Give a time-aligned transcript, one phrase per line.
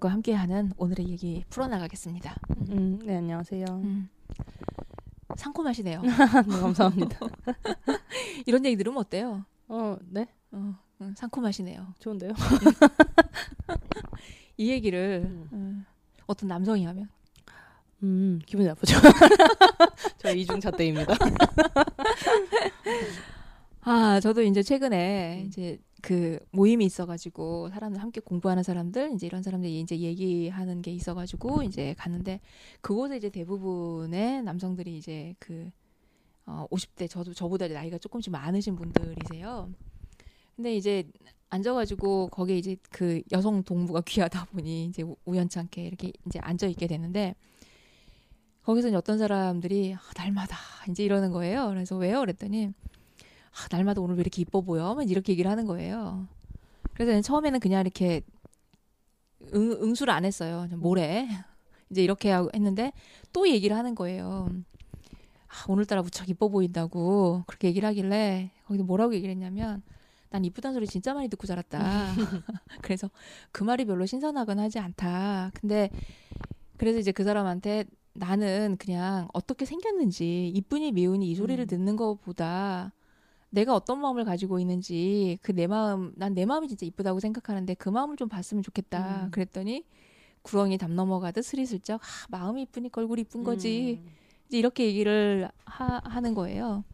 [0.00, 2.34] 작가와 함께하는 오늘의 얘기 풀어나가겠습니다.
[2.70, 3.66] 음, 네, 안녕하세요.
[3.68, 4.08] 음.
[5.36, 6.00] 상콤하시네요.
[6.02, 7.18] 네, 감사합니다.
[8.46, 9.44] 이런 얘기 들으면 어때요?
[9.68, 10.26] 어, 네.
[10.52, 11.94] 어, 음, 상콤하시네요.
[11.98, 12.32] 좋은데요?
[14.56, 15.48] 이 얘기를 음.
[15.52, 15.86] 음,
[16.26, 17.08] 어떤 남성이 하면
[18.02, 18.96] 음, 기분이 나쁘죠.
[20.18, 21.14] 저 이중잣대입니다.
[23.82, 25.46] 아 저도 이제 최근에 음.
[25.46, 31.62] 이제 그 모임이 있어가지고 사람들 함께 공부하는 사람들 이제 이런 사람들이 이제 얘기하는 게 있어가지고
[31.62, 32.40] 이제 갔는데
[32.80, 35.70] 그곳에 이제 대부분의 남성들이 이제 그
[36.46, 39.70] 어, 50대 저도 저보다 나이가 조금씩 많으신 분들이세요.
[40.56, 41.04] 근데 이제
[41.50, 46.86] 앉아가지고 거기에 이제 그 여성 동무가 귀하다 보니 이제 우- 우연찮게 이렇게 이제 앉아 있게
[46.86, 47.34] 됐는데
[48.62, 50.56] 거기서 이제 어떤 사람들이 아, 날마다
[50.88, 51.68] 이제 이러는 거예요.
[51.68, 52.20] 그래서 왜요?
[52.20, 52.72] 그랬더니
[53.52, 54.94] 아, 날마다 오늘 왜 이렇게 이뻐 보여?
[54.94, 56.26] 막 이렇게 얘기를 하는 거예요.
[56.94, 58.22] 그래서 처음에는 그냥 이렇게
[59.54, 60.64] 응, 응수를 안 했어요.
[60.66, 61.28] 그냥 뭐래?
[61.90, 62.92] 이제 이렇게 하고 했는데
[63.32, 64.48] 또 얘기를 하는 거예요.
[65.48, 69.82] 아, 오늘따라 무척 이뻐 보인다고 그렇게 얘기를 하길래 거기서 뭐라고 얘기를 했냐면
[70.30, 72.14] 난 이쁘다는 소리 진짜 많이 듣고 자랐다.
[72.82, 73.10] 그래서
[73.50, 75.50] 그 말이 별로 신선하거나 하지 않다.
[75.54, 75.90] 근데
[76.76, 81.66] 그래서 이제 그 사람한테 나는 그냥 어떻게 생겼는지 이쁘니 미우니 이 소리를 음.
[81.66, 82.92] 듣는 것보다
[83.50, 87.88] 내가 어떤 마음을 가지고 있는지 그 내 마음 난 내 마음이 진짜 이쁘다고 생각하는데 그
[87.88, 89.24] 마음을 좀 봤으면 좋겠다.
[89.26, 89.30] 음.
[89.30, 89.84] 그랬더니
[90.42, 94.00] 구렁이 담 넘어가듯 스리슬쩍 아, 마음이 이쁘니까 얼굴이 이쁜 거지.
[94.02, 94.10] 음.
[94.48, 96.84] 이제 이렇게 얘기를 하, 하는 거예요.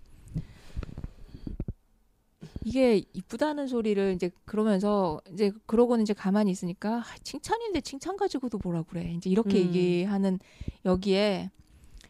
[2.65, 8.83] 이게 이쁘다는 소리를 이제 그러면서 이제 그러고는 이제 가만히 있으니까 아, 칭찬인데 칭찬 가지고도 뭐라
[8.83, 9.13] 그래.
[9.17, 9.67] 이제 이렇게 음.
[9.67, 10.39] 얘기하는
[10.85, 11.51] 여기에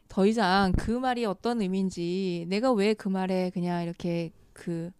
[0.09, 4.91] 더 이상 그 말이 어떤 의미인지 내가 왜 그 말에 그냥 이렇게 그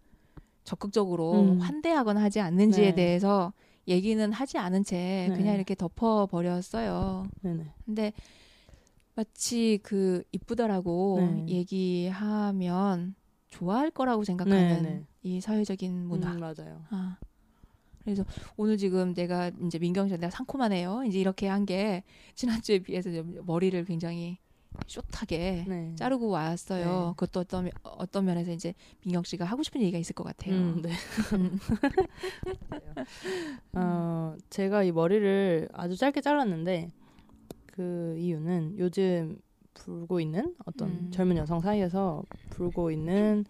[0.63, 1.59] 적극적으로 음.
[1.59, 2.95] 환대하거나 하지 않는지에 네.
[2.95, 3.53] 대해서
[3.87, 5.35] 얘기는 하지 않은 채 네.
[5.35, 7.25] 그냥 이렇게 덮어 버렸어요.
[7.41, 7.73] 네네.
[7.85, 8.13] 근데
[9.15, 11.45] 마치 그 이쁘다라고 네.
[11.47, 13.15] 얘기하면
[13.47, 15.03] 좋아할 거라고 생각하는 네네.
[15.23, 16.33] 이 사회적인 문화.
[16.33, 16.83] 음, 맞아요.
[16.89, 17.17] 아.
[18.03, 18.23] 그래서
[18.55, 21.03] 오늘 지금 내가 이제 민경 씨가 내가 상콤하네요.
[21.05, 22.03] 이제 이렇게 한 게
[22.35, 24.37] 지난주에 비해서 좀 머리를 굉장히
[24.87, 25.95] 숏하게 네.
[25.95, 26.85] 자르고 왔어요.
[26.85, 27.13] 네.
[27.17, 28.73] 그것도 어떤 어떤 면에서 이제
[29.03, 30.55] 민경 씨가 하고 싶은 얘기가 있을 것 같아요.
[30.55, 30.91] 음, 네.
[31.33, 31.59] 음.
[33.73, 36.89] 어, 제가 이 머리를 아주 짧게 잘랐는데
[37.65, 39.37] 그 이유는 요즘
[39.73, 41.11] 불고 있는 어떤 음.
[41.11, 43.45] 젊은 여성 사이에서 불고 있는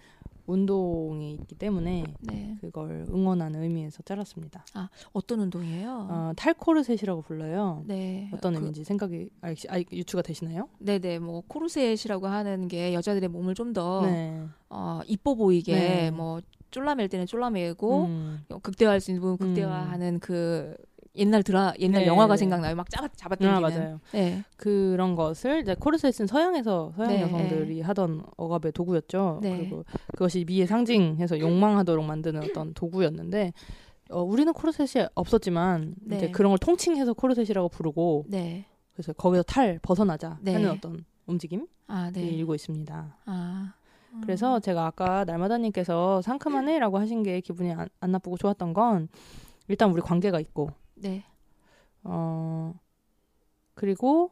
[0.48, 2.58] 운동이 있기 때문에 네.
[2.62, 4.66] 그걸 응원하는 의미에서 잘랐습니다.
[5.12, 6.08] 어떤 운동이에요?
[6.10, 7.84] 어, 탈코르셋이라고 불러요.
[7.86, 8.30] 네.
[8.34, 10.70] 어떤 그- 의미인지 생각이 아, 아, 유추가 되시나요?
[10.80, 14.42] 네네 뭐 코르셋이라고 하는 게 여자들의 몸을 좀더 네.
[14.70, 16.12] 어, 이뻐 보이게 네.
[16.12, 16.40] 뭐
[16.72, 18.40] 쫄라맬 때는 쫄라매고 음.
[18.50, 20.76] 어, 극대화할 수 있는 부분 극대화하는 그
[21.18, 22.38] 옛날 드라 옛날 네, 영화가 네.
[22.38, 22.76] 생각나요.
[22.76, 23.54] 막 잡아 잡아당기는.
[23.54, 24.00] 아, 맞아요.
[24.12, 24.44] 네.
[24.56, 29.40] 그런 것을 이제 코르셋은 서양에서 서양 네, 여성들이 하던 억압의 도구였죠.
[29.42, 29.58] 네.
[29.58, 29.84] 그리고
[30.14, 33.54] 그것이 미의 상징해서 욕망하도록 만드는 어떤 도구였는데
[34.10, 36.18] 어, 우리는 코르셋이 없었지만 네.
[36.18, 38.66] 이제 그런 걸 통칭해서 코르셋이라고 부르고 네.
[38.94, 40.54] 그래서 거기서 탈 벗어나자 네.
[40.54, 42.22] 하는 어떤 움직임이 아, 네.
[42.22, 43.18] 일고 있습니다.
[43.26, 43.74] 아.
[44.14, 44.22] 음.
[44.22, 49.10] 그래서 제가 아까 날마다님께서 상큼하네라고 하신 게 기분이 안, 안 나쁘고 좋았던 건
[49.68, 50.70] 일단 우리 관계가 있고
[51.02, 51.24] 네.
[52.04, 52.74] 어
[53.74, 54.32] 그리고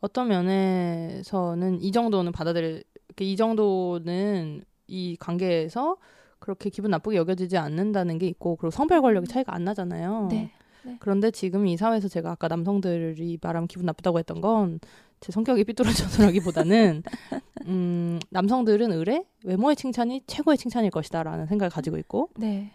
[0.00, 2.82] 어떤 면에서는 이 정도는 받아들일
[3.20, 5.96] 이 정도는 이 관계에서
[6.38, 10.28] 그렇게 기분 나쁘게 여겨지지 않는다는 게 있고 그리고 성별 권력의 차이가 안 나잖아요.
[10.30, 10.50] 네.
[10.98, 14.80] 그런데 지금 이 사회에서 제가 아까 남성들이 말하면 기분 나쁘다고 했던 건
[15.22, 17.04] 제 성격이 삐뚤어져서라기보다는
[17.66, 22.72] 음, 남성들은 의뢰 외모의 칭찬이 최고의 칭찬일 것이다라는 생각을 가지고 있고 네.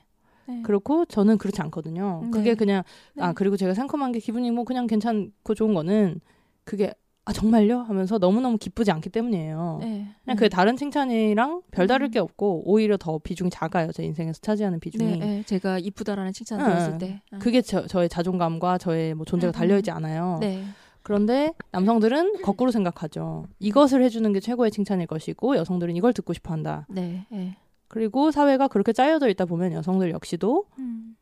[0.48, 0.62] 네.
[0.62, 2.22] 그렇고 저는 그렇지 않거든요.
[2.24, 2.32] 네.
[2.32, 2.84] 그게 그냥
[3.14, 3.24] 네.
[3.24, 6.20] 아 그리고 제가 상큼한 게 기분이 뭐 그냥 괜찮고 좋은 거는
[6.64, 6.94] 그게
[7.26, 9.80] 아 정말요 하면서 너무 너무 기쁘지 않기 때문이에요.
[9.82, 10.08] 네.
[10.24, 12.12] 그냥 그게 다른 칭찬이랑 별다를 음.
[12.12, 15.18] 게 없고 오히려 더 비중이 작아요 제 인생에서 차지하는 비중이.
[15.18, 15.44] 네, 네.
[15.46, 16.98] 제가 이쁘다라는 칭찬 응, 들었을 응.
[16.98, 17.22] 때.
[17.34, 17.40] 응.
[17.40, 20.38] 그게 저, 저의 자존감과 저의 뭐 존재가 음, 달려 있지 않아요.
[20.40, 20.64] 네.
[21.04, 23.46] 그런데 남성들은 거꾸로 생각하죠.
[23.60, 26.86] 이것을 해주는 게 최고의 칭찬일 것이고 여성들은 이걸 듣고 싶어 한다.
[26.90, 27.26] 네.
[27.88, 27.94] 네.
[28.00, 31.16] 그리고 사회가 그렇게 짜여져 있다 보면 여성들 역시도 음.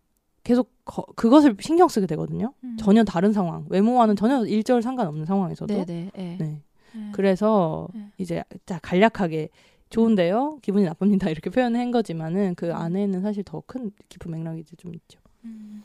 [0.44, 2.54] 계속 거- 그것을 신경 쓰게 되거든요.
[2.64, 2.78] 음.
[2.78, 5.74] 전혀 다른 상황, 외모와는 전혀 일절 상관없는 상황에서도.
[5.74, 6.12] 네, 네.
[6.16, 6.38] 네.
[6.40, 6.62] 네.
[6.94, 7.10] 네.
[7.14, 8.12] 그래서 네.
[8.18, 9.50] 이제 자 간략하게
[9.90, 14.94] 좋은데요, 기분이 나쁩니다 이렇게 표현한 거지만은 그 안에는 사실 더 큰 깊은 맥락이 이제 좀
[14.96, 15.20] 있죠.
[15.46, 15.84] 음.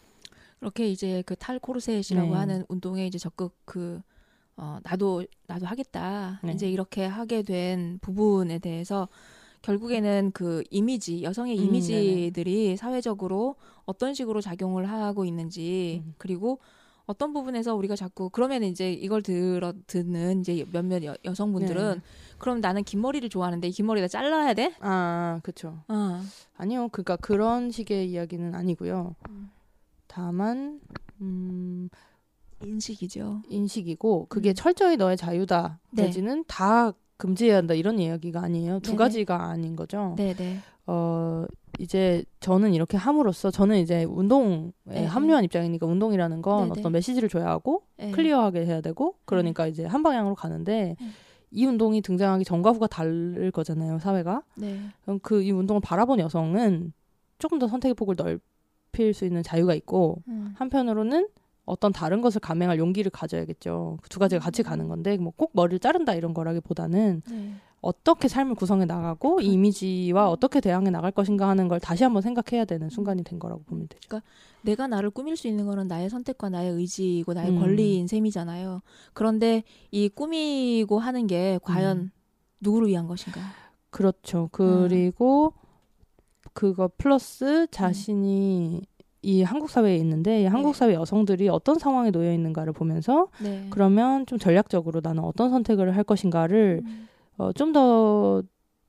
[0.59, 2.35] 그렇게 이제 그 탈코르셋이라고 네.
[2.37, 4.01] 하는 운동에 이제 적극 그
[4.57, 6.39] 어, 나도 나도 하겠다.
[6.43, 6.53] 네.
[6.53, 9.09] 이제 이렇게 하게 된 부분에 대해서
[9.63, 16.15] 결국에는 그 이미지 여성의 음, 이미지들이 사회적으로 어떤 식으로 작용을 하고 있는지 음.
[16.19, 16.59] 그리고
[17.07, 22.03] 어떤 부분에서 우리가 자꾸 그러면 이제 이걸 들어 듣는 이제 몇몇 여, 여성분들은 네.
[22.39, 24.75] 그럼 나는 긴 머리를 좋아하는데 이긴 머리가 잘라야 돼?
[24.81, 25.83] 아, 그렇죠.
[25.89, 26.23] 어.
[26.57, 29.17] 아니요, 그러니까 그런 식의 이야기는 아니고요.
[29.29, 29.51] 음.
[30.07, 30.81] 다만
[31.21, 31.89] 음,
[32.63, 33.43] 인식이죠.
[33.49, 34.55] 인식이고 그게 음.
[34.55, 35.81] 철저히 너의 자유다.
[35.91, 36.05] 네.
[36.05, 38.81] 내지는 다 금지해야 한다 이런 이야기가 아니에요.
[38.81, 38.97] 두 네네.
[38.97, 40.15] 가지가 아닌 거죠.
[40.17, 40.57] 네, 네.
[40.87, 41.45] 어
[41.79, 45.05] 이제 저는 이렇게 함으로써 저는 이제 운동에 네.
[45.05, 46.81] 합류한 입장이니까 운동이라는 건 네네.
[46.81, 48.11] 어떤 메시지를 줘야 하고 네.
[48.11, 51.07] 클리어하게 해야 되고 그러니까 이제 한 방향으로 가는데 네.
[51.53, 54.79] 이 운동이 등장하기 전과 후가 다를 거잖아요 사회가 네.
[55.03, 56.93] 그럼 그 이 운동을 바라본 여성은
[57.39, 60.55] 조금 더 선택의 폭을 넓힐 수 있는 자유가 있고 음.
[60.57, 61.29] 한편으로는
[61.71, 63.99] 어떤 다른 것을 감행할 용기를 가져야겠죠.
[64.03, 67.55] 그 두 가지가 같이 가는 건데 뭐 꼭 머리를 자른다 이런 거라기보다는 네.
[67.81, 72.67] 어떻게 삶을 구성해 나가고 이 이미지와 어떻게 대항해 나갈 것인가 하는 걸 다시 한번 생각해야
[72.67, 74.21] 되는 순간이 된 거라고 보면 되죠.
[74.63, 77.61] 내가 나를 꾸밀 수 있는 거는 나의 선택과 나의 의지이고 나의 음.
[77.61, 78.83] 권리인 셈이잖아요.
[79.15, 82.11] 그런데 이 꾸미고 하는 게 과연 음.
[82.61, 83.41] 누구를 위한 것인가?
[83.89, 84.51] 그렇죠.
[84.53, 85.55] 그리고
[86.53, 88.83] 그거 플러스 자신이
[89.23, 90.79] 이 한국 사회에 있는데 이 한국 네.
[90.79, 93.67] 사회 여성들이 어떤 상황에 놓여 있는가를 보면서 네.
[93.71, 97.09] 그러면 좀 전략적으로 나는 어떤 선택을 할 것인가를 음.
[97.39, 98.43] 어, 좀 더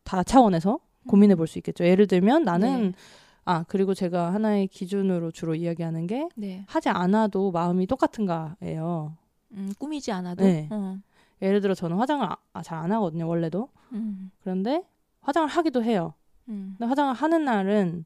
[0.04, 1.86] 다 차원에서 고민해 볼 수 있겠죠.
[1.86, 2.98] 예를 들면 나는 네.
[3.46, 6.66] 아 그리고 제가 하나의 기준으로 주로 이야기하는 게 네.
[6.68, 9.16] 하지 않아도 마음이 똑같은가예요.
[9.52, 10.44] 음, 꾸미지 않아도.
[10.44, 10.68] 네.
[10.72, 10.98] 어.
[11.42, 14.32] 예를 들어 저는 화장을 아, 잘안 하거든요 원래도 음.
[14.42, 14.84] 그런데
[15.22, 16.14] 화장을 하기도 해요.
[16.50, 16.76] 음.
[16.78, 18.06] 근데 화장을 하는 날은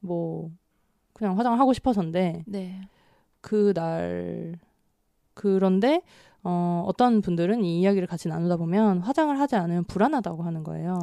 [0.00, 0.50] 뭐
[1.20, 2.80] 그냥 화장을 하고 싶어서인데 네.
[3.42, 4.58] 그날
[5.34, 6.00] 그런데
[6.42, 10.98] 어, 어떤 분들은 이 이야기를 같이 나누다 보면 화장을 하지 않으면 불안하다고 하는 거예요.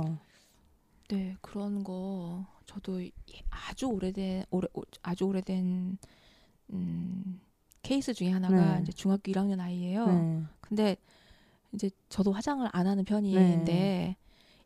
[1.10, 1.36] 네.
[1.42, 3.12] 그런 거 저도 이-
[3.52, 6.00] 아주 오래된 오래 오- 아주 오래된
[6.74, 7.40] 음,
[7.84, 8.82] 케이스 중에 하나가 네.
[8.82, 10.08] 이제 중학교 1학년 아이예요.
[10.08, 10.44] 네.
[10.62, 10.96] 근데
[11.74, 14.18] 이제 저도 화장을 안 하는 편인데 네.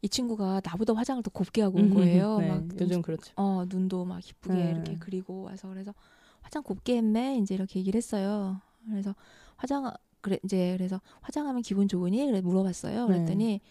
[0.01, 2.39] 이 친구가 나보다 화장을 더 곱게 하고 온 음, 거예요.
[2.39, 3.33] 네, 막 요즘 그렇죠.
[3.35, 4.71] 어 눈도 막 이쁘게 네.
[4.71, 5.93] 이렇게 그리고 와서 그래서
[6.41, 8.59] 화장 곱게 했네 이제 이렇게 얘기를 했어요.
[8.87, 9.13] 그래서
[9.57, 9.91] 화장
[10.21, 13.07] 그래 이제 그래서 화장하면 기분 좋으니 그래 물어봤어요.
[13.07, 13.13] 네.
[13.13, 13.61] 그랬더니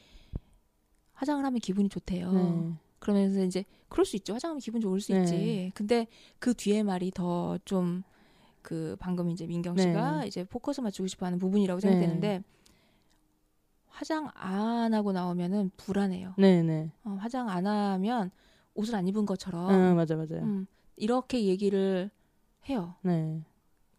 [1.15, 2.33] 화장을 하면 기분이 좋대요.
[2.33, 2.73] 네.
[3.01, 4.35] 그러면서 이제 그럴 수 있죠.
[4.35, 5.21] 화장하면 기분 좋을 수 네.
[5.23, 5.73] 있지.
[5.75, 6.07] 근데
[6.39, 8.05] 그 뒤에 말이 더좀
[8.63, 10.27] 그 방금 이제 민경 씨가 네.
[10.29, 11.89] 이제 포커스 맞추고 싶어하는 부분이라고 네.
[11.89, 12.43] 생각되는데
[13.91, 16.35] 화장 안 하고 나오면은 불안해요.
[16.39, 16.91] 네, 네.
[17.05, 18.31] 어, 화장 안 하면
[18.75, 20.43] 옷을 안 입은 것처럼 음, 맞아, 맞아요.
[20.43, 20.67] 음,
[20.97, 22.11] 이렇게 얘기를
[22.69, 22.95] 해요.
[23.03, 23.43] 네.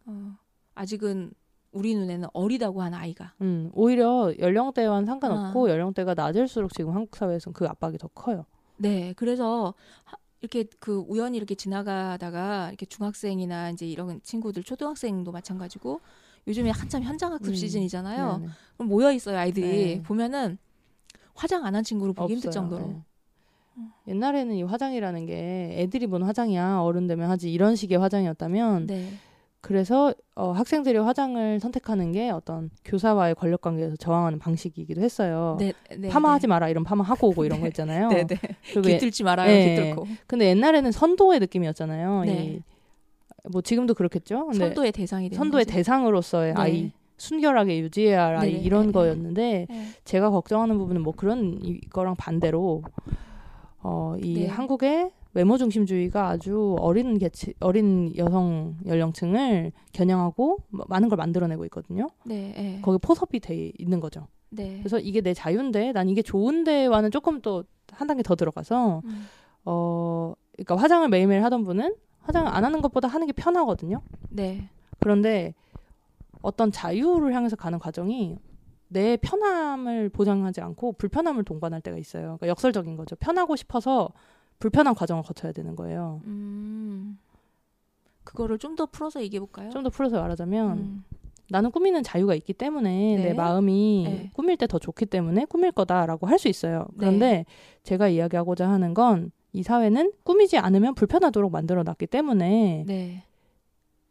[0.06, 0.36] 어,
[0.74, 1.32] 아직은
[1.72, 3.32] 우리 눈에는 어리다고 하는 아이가.
[3.40, 5.70] 음, 오히려 연령대와는 상관없고 아.
[5.70, 8.44] 연령대가 낮을수록 지금 한국 사회에서는 그 압박이 더 커요.
[8.76, 9.72] 네, 그래서
[10.04, 16.00] 하- 이렇게 그 우연히 이렇게 지나가다가 이렇게 중학생이나 이제 이런 친구들 초등학생도 마찬가지고
[16.46, 18.38] 요즘에 한참 현장학습 음, 시즌이잖아요.
[18.38, 18.52] 네, 네.
[18.76, 20.02] 그럼 모여 있어요 아이들이 네.
[20.02, 20.58] 보면은
[21.34, 22.52] 화장 안 한 친구를 보기 힘들 없어요.
[22.68, 22.86] 정도로.
[22.88, 23.02] 네.
[24.08, 29.08] 옛날에는 이 화장이라는 게 애들이 본 화장이야 어른 되면 하지 이런 식의 화장이었다면 네,
[29.62, 35.56] 그래서 어, 학생들이 화장을 선택하는 게 어떤 교사와의 권력 관계에서 저항하는 방식이기도 했어요.
[35.58, 38.08] 네, 네, 파마하지 마라 이런 파마 하고 오고 이런 거 있잖아요.
[38.08, 38.36] 네, 네.
[38.72, 39.74] 그리고 예- 깃들지 말아요, 네.
[39.76, 40.06] 깃들고.
[40.26, 42.24] 근데 옛날에는 선도의 느낌이었잖아요.
[42.24, 42.44] 네.
[42.44, 42.62] 이,
[43.50, 44.50] 뭐 지금도 그렇겠죠.
[44.52, 45.76] 선도의 대상이 되는 선도의 거지.
[45.76, 46.60] 대상으로서의 네.
[46.60, 49.86] 아이 순결하게 유지해야 할 아이 네, 이런 네, 거였는데 네.
[50.04, 52.82] 제가 걱정하는 부분은 뭐 그런 이거랑 반대로
[53.82, 54.46] 어이 네.
[54.46, 62.10] 한국의 외모 중심주의가 아주 어린 계층 어린 여성 연령층을 겨냥하고 뭐 많은 걸 만들어내고 있거든요.
[62.24, 62.78] 네, 네.
[62.82, 64.28] 거기 포섭이 돼 있는 거죠.
[64.50, 64.76] 네.
[64.78, 69.26] 그래서 이게 내 자유인데 난 이게 좋은데와는 조금 또 한 단계 더 들어가서 음,
[69.64, 74.00] 어 그러니까 화장을 매일매일 하던 분은 화장을 안 하는 것보다 하는 게 편하거든요.
[74.30, 74.68] 네.
[75.00, 75.54] 그런데
[76.42, 78.38] 어떤 자유를 향해서 가는 과정이
[78.88, 82.22] 내 편함을 보장하지 않고 불편함을 동반할 때가 있어요.
[82.24, 83.16] 그러니까 역설적인 거죠.
[83.16, 84.10] 편하고 싶어서
[84.58, 86.20] 불편한 과정을 거쳐야 되는 거예요.
[86.26, 87.18] 음.
[88.24, 89.70] 그거를 좀 더 풀어서 얘기해 볼까요?
[89.70, 91.04] 좀 더 풀어서 말하자면 음.
[91.50, 93.24] 나는 꾸미는 자유가 있기 때문에 네.
[93.24, 94.30] 내 마음이 네.
[94.34, 96.86] 꾸밀 때 더 좋기 때문에 꾸밀 거다라고 할 수 있어요.
[96.92, 96.98] 네.
[96.98, 97.44] 그런데
[97.82, 103.22] 제가 이야기하고자 하는 건 이 사회는 꾸미지 않으면 불편하도록 만들어 놨기 때문에 네.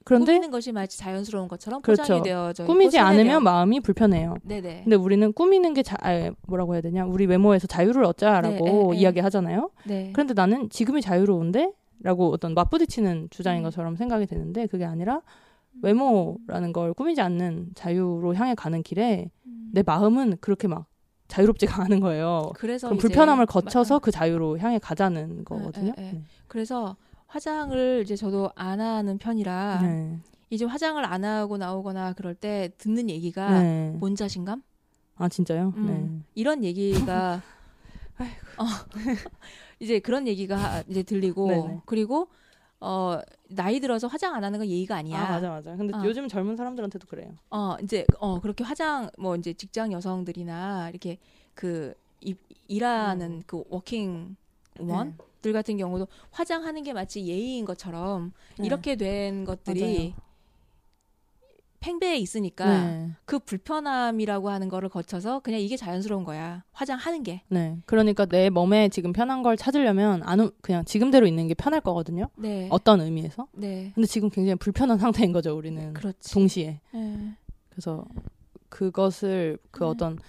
[0.04, 2.02] 그런데 꾸미는 것이 마치 자연스러운 것처럼 그렇죠.
[2.04, 4.36] 포장이 되어져 있고 꾸미지 않으면 손해되어- 마음이 불편해요.
[4.44, 4.82] 네네.
[4.84, 7.06] 근데 우리는 꾸미는 게 자, 아, 뭐라고 해야 되냐?
[7.06, 8.98] 우리 외모에서 자유를 얻자라고 네, 네, 네.
[8.98, 9.70] 이야기하잖아요.
[9.86, 10.10] 네.
[10.14, 11.74] 그런데 나는 지금이 자유로운데?
[12.04, 13.64] 라고 어떤 맞부딪히는 주장인 음.
[13.66, 15.22] 것처럼 생각이 되는데 그게 아니라
[15.84, 19.70] 외모라는 걸 꾸미지 않는 자유로 향해 가는 길에 음.
[19.72, 20.88] 내 마음은 그렇게 막
[21.32, 22.52] 자유롭지가 않은 거예요.
[22.56, 25.94] 그래서 그럼 불편함을 마- 거쳐서 그 자유로 향해 가자는 거거든요.
[25.98, 26.12] 에, 에.
[26.12, 26.24] 네.
[26.48, 26.98] 그래서
[27.28, 30.20] 화장을 이제 저도 안 하는 편이라 네.
[30.50, 33.92] 이제 화장을 안 하고 나오거나 그럴 때 듣는 얘기가 네.
[33.98, 34.62] 뭔 자신감?
[35.16, 35.74] 아 진짜요?
[35.78, 35.86] 음.
[35.88, 36.26] 네.
[36.36, 37.42] 이런 얘기가
[38.60, 38.66] 어,
[39.80, 41.82] 이제 그런 얘기가 이제 들리고 네네.
[41.86, 42.28] 그리고
[42.82, 45.20] 어 나이 들어서 화장 안 하는 건 예의가 아니야.
[45.24, 45.76] 아 맞아 맞아.
[45.76, 46.02] 근데 어.
[46.04, 47.36] 요즘 젊은 사람들한테도 그래요.
[47.52, 51.20] 어 이제 어 그렇게 화장 뭐 이제 직장 여성들이나 이렇게
[51.54, 52.36] 그 이,
[52.68, 54.36] 일하는 그 워킹
[54.80, 58.66] 우먼들 같은 경우도 화장하는 게 마치 예의인 것처럼 네.
[58.66, 60.31] 이렇게 된 것들이 맞아요.
[61.82, 63.12] 팽배해 있으니까 네.
[63.26, 66.64] 그 불편함이라고 하는 거를 거쳐서 그냥 이게 자연스러운 거야.
[66.72, 67.42] 화장하는 게.
[67.50, 67.78] 네.
[67.86, 72.30] 그러니까 내 몸에 지금 편한 걸 찾으려면 안 우- 그냥 지금대로 있는 게 편할 거거든요.
[72.38, 72.68] 네.
[72.72, 73.48] 어떤 의미에서?
[73.54, 73.92] 네.
[73.96, 74.98] 근데 지금 굉장히 불편한
[75.28, 75.94] 상태인 거죠, 우리는.
[75.94, 76.34] 그렇지.
[76.34, 76.80] 동시에.
[76.94, 77.36] 네.
[77.72, 78.06] 그래서
[78.70, 79.90] 그것을 그 네.
[79.90, 80.20] 어떤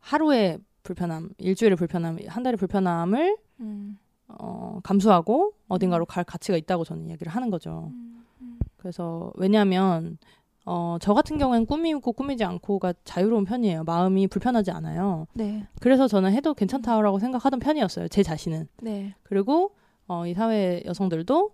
[0.00, 3.98] 하루의 불편함, 일주일의 불편함, 한 달의 불편함을 음.
[4.28, 7.90] 어, 감수하고 어딘가로 갈 가치가 있다고 저는 이야기를 하는 거죠.
[7.92, 8.24] 음.
[8.40, 8.58] 음.
[8.78, 10.16] 그래서 왜냐하면
[10.64, 13.82] 어, 저 같은 경우에는 꾸미고 꾸미지 않고가 자유로운 편이에요.
[13.84, 15.26] 마음이 불편하지 않아요.
[15.34, 15.66] 네.
[15.80, 18.08] 그래서 저는 해도 괜찮다라고 생각하던 편이었어요.
[18.08, 18.68] 제 자신은.
[18.80, 19.14] 네.
[19.24, 19.72] 그리고
[20.06, 21.50] 어, 이 사회 여성들도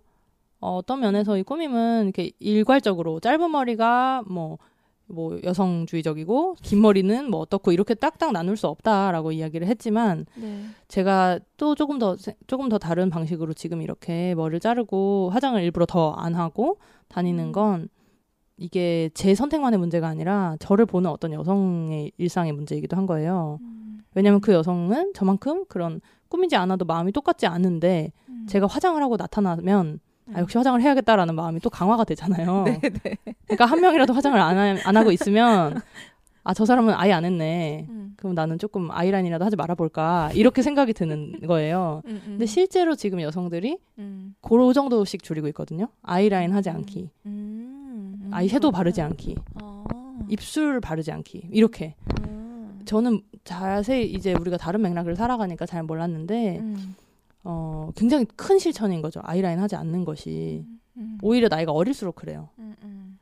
[0.61, 4.59] 어, 어떤 면에서 이 꾸밈은 이렇게 일괄적으로 짧은 머리가 뭐,
[5.07, 10.65] 뭐 여성주의적이고 긴 머리는 뭐 어떻고 이렇게 딱딱 나눌 수 없다라고 이야기를 했지만 네.
[10.87, 15.87] 제가 또 조금 더 세- 조금 더 다른 방식으로 지금 이렇게 머리를 자르고 화장을 일부러
[15.87, 17.51] 더 안 하고 다니는 음.
[17.53, 17.89] 건
[18.59, 23.59] 이게 제 선택만의 문제가 아니라 저를 보는 어떤 여성의 일상의 문제이기도 한 거예요.
[23.61, 24.01] 음.
[24.13, 28.45] 왜냐면 그 여성은 저만큼 그런 꾸미지 않아도 마음이 똑같지 않은데 음.
[28.47, 30.39] 제가 화장을 하고 나타나면 아, 음.
[30.39, 32.63] 역시 화장을 해야겠다라는 마음이 또 강화가 되잖아요.
[32.67, 33.15] 네, 네.
[33.45, 35.81] 그러니까 한 명이라도 화장을 안, 하, 안 하고 있으면
[36.43, 37.85] 아 저 사람은 아예 안 했네.
[37.89, 38.13] 음.
[38.15, 42.01] 그럼 나는 조금 아이라인이라도 하지 말아볼까 이렇게 생각이 드는 거예요.
[42.05, 42.21] 음, 음.
[42.25, 44.33] 근데 실제로 지금 여성들이 음.
[44.41, 45.89] 그 정도씩 줄이고 있거든요.
[46.01, 47.11] 아이라인 하지 않기,
[48.29, 48.31] 음.
[48.31, 48.33] 음.
[48.33, 48.77] 아이 섀도우 그렇구나.
[48.77, 49.83] 바르지 않기, 어.
[50.29, 51.95] 입술 바르지 않기 이렇게
[52.27, 52.81] 음.
[52.85, 56.95] 저는 자세히 이제 우리가 다른 맥락을 살아가니까 잘 몰랐는데 음.
[57.43, 59.21] 어 굉장히 큰 실천인 거죠.
[59.23, 60.65] 아이라인 하지 않는 것이
[60.97, 61.17] 음.
[61.21, 62.49] 오히려 나이가 어릴수록 그래요.
[62.59, 63.19] 음, 음.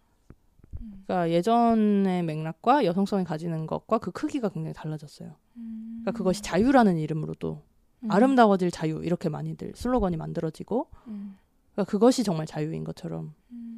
[1.05, 5.35] 그러니까 예전의 맥락과 여성성이 가지는 것과 그 크기가 굉장히 달라졌어요.
[5.57, 5.99] 음.
[6.01, 7.61] 그러니까 그것이 자유라는 이름으로 또
[8.03, 8.11] 음.
[8.11, 11.37] 아름다워질 자유 이렇게 많이들 슬로건이 만들어지고 음.
[11.73, 13.33] 그러니까 그것이 정말 자유인 것처럼.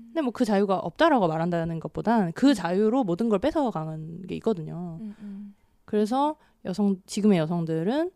[0.09, 0.13] 음.
[0.13, 4.97] 근데 뭐 그 자유가 없다라고 말한다는 것보단 그 자유로 모든 걸 뺏어가는 게 있거든요.
[5.01, 5.55] 음, 음.
[5.85, 6.35] 그래서
[6.65, 8.11] 여성 지금의 여성들은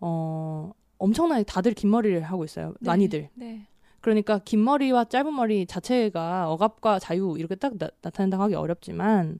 [0.00, 2.74] 어 엄청나게 다들 긴 머리를 하고 있어요.
[2.80, 2.90] 네.
[2.90, 3.28] 많이들.
[3.34, 3.66] 네.
[4.00, 9.38] 그러니까 긴 머리와 짧은 머리 자체가 억압과 자유 이렇게 딱 나, 나타낸다고 하기 어렵지만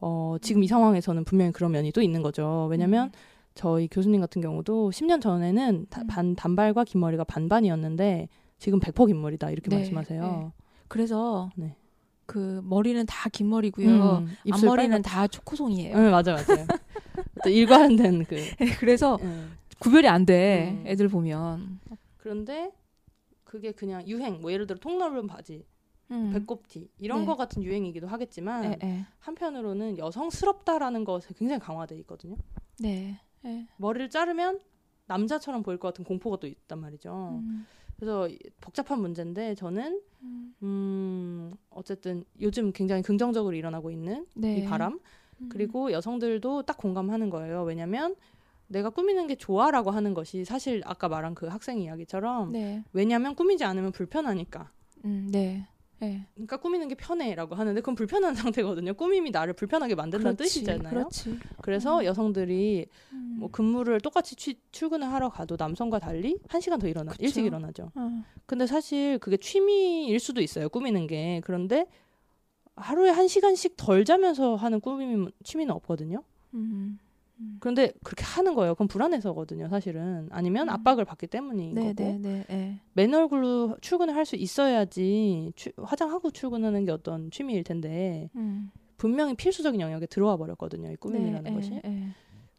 [0.00, 2.66] 어 지금 이 상황에서는 분명히 그런 면이 또 있는 거죠.
[2.70, 3.12] 왜냐면
[3.54, 6.06] 저희 교수님 같은 경우도 10년 전에는 다- 음.
[6.06, 10.52] 반 단발과 긴 머리가 반반이었는데 지금 100%긴 머리다 이렇게 네, 말씀하세요.
[10.92, 11.74] 그래서 네.
[12.26, 14.18] 그 머리는 다 긴 머리고요.
[14.18, 15.96] 음, 앞머리는 빨갛- 다 초코송이에요.
[15.96, 16.66] 응, 맞아 맞아요.
[17.42, 18.36] 또 일관된 그
[18.80, 19.50] 그래서 응.
[19.78, 20.70] 구별이 안 돼.
[20.82, 20.86] 음.
[20.86, 21.80] 애들 보면.
[22.18, 22.72] 그런데
[23.44, 25.66] 그게 그냥 유행 뭐 예를 들어 통 넓은 바지,
[26.10, 26.30] 음.
[26.32, 27.26] 배꼽티 이런 네.
[27.26, 29.06] 거 같은 유행이기도 하겠지만 예, 예.
[29.18, 32.36] 한편으로는 여성스럽다라는 것에 굉장히 강화돼 있거든요.
[32.78, 33.18] 네.
[33.44, 33.66] 예.
[33.76, 34.60] 머리를 자르면
[35.06, 37.40] 남자처럼 보일 것 같은 공포가 또 있단 말이죠.
[37.42, 37.66] 음.
[38.02, 40.54] 그래서 이- 복잡한 문제인데 저는 음.
[40.60, 44.56] 음 어쨌든 요즘 굉장히 긍정적으로 일어나고 있는 네.
[44.56, 44.98] 이 바람
[45.40, 45.48] 음.
[45.48, 47.62] 그리고 여성들도 딱 공감하는 거예요.
[47.62, 48.16] 왜냐면
[48.66, 52.82] 내가 꾸미는 게 좋아라고 하는 것이 사실 아까 말한 그 학생 이야기처럼 네.
[52.92, 54.72] 왜냐면 꾸미지 않으면 불편하니까.
[55.04, 55.68] 음, 네.
[56.02, 56.26] 예.
[56.34, 58.94] 그러니까 꾸미는 게 편해라고 하는데 그건 불편한 상태거든요.
[58.94, 60.90] 꾸밈이 나를 불편하게 만든다는 그렇지, 뜻이잖아요.
[60.90, 61.38] 그렇지.
[61.62, 62.04] 그래서 음.
[62.04, 63.36] 여성들이 음.
[63.38, 67.22] 뭐 근무를 똑같이 취- 출근을 하러 가도 남성과 달리 한 시간 더 일어나 그쵸.
[67.24, 67.90] 일찍 일어나죠.
[67.94, 68.24] 어.
[68.46, 70.68] 근데 사실 그게 취미일 수도 있어요.
[70.68, 71.86] 꾸미는 게 그런데
[72.76, 76.22] 하루에 한 시간씩 덜 자면서 하는 꾸미 취미는 없거든요.
[76.54, 76.98] 음.
[77.60, 78.74] 그런데 그렇게 하는 거예요.
[78.74, 79.68] 그건 불안해서거든요.
[79.68, 80.74] 사실은 아니면 음.
[80.74, 82.44] 압박을 받기 때문인 네, 거고 네, 네.
[82.50, 82.80] 예.
[82.94, 88.70] 맨 얼굴로 출근을 할 수 있어야지 취- 화장하고 출근하는 게 어떤 취미일 텐데 음.
[88.96, 90.90] 분명히 필수적인 영역에 들어와 버렸거든요.
[90.92, 92.08] 이 꾸밈이라는 네, 것이 예, 예.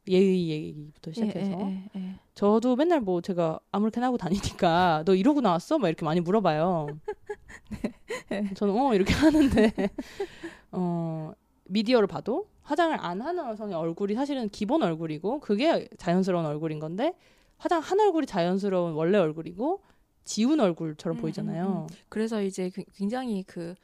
[0.09, 2.15] 예의 얘기부터 예, 시작해서 예, 예, 예.
[2.35, 5.77] 저도 맨날 뭐 제가 아무렇게나 하고 다니니까 너 이러고 나왔어?
[5.79, 6.87] 막 이렇게 많이 물어봐요.
[8.29, 8.49] 네.
[8.55, 9.71] 저는 어 이렇게 하는데
[10.71, 11.31] 어
[11.65, 17.13] 미디어를 봐도 화장을 안 하는 여성의 얼굴이 사실은 기본 얼굴이고 그게 자연스러운 얼굴인 건데
[17.57, 19.81] 화장 한 얼굴이 자연스러운 원래 얼굴이고
[20.23, 21.87] 지운 얼굴처럼 음, 보이잖아요.
[22.09, 23.75] 그래서 이제 그- 굉장히 그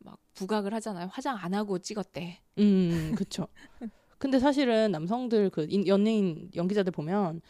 [0.00, 1.08] 막 부각을 하잖아요.
[1.10, 2.38] 화장 안 하고 찍었대.
[2.58, 3.48] 음, 그쵸.
[4.18, 7.40] 근데 사실은 남성들 그 인- 연예인 연기자들 보면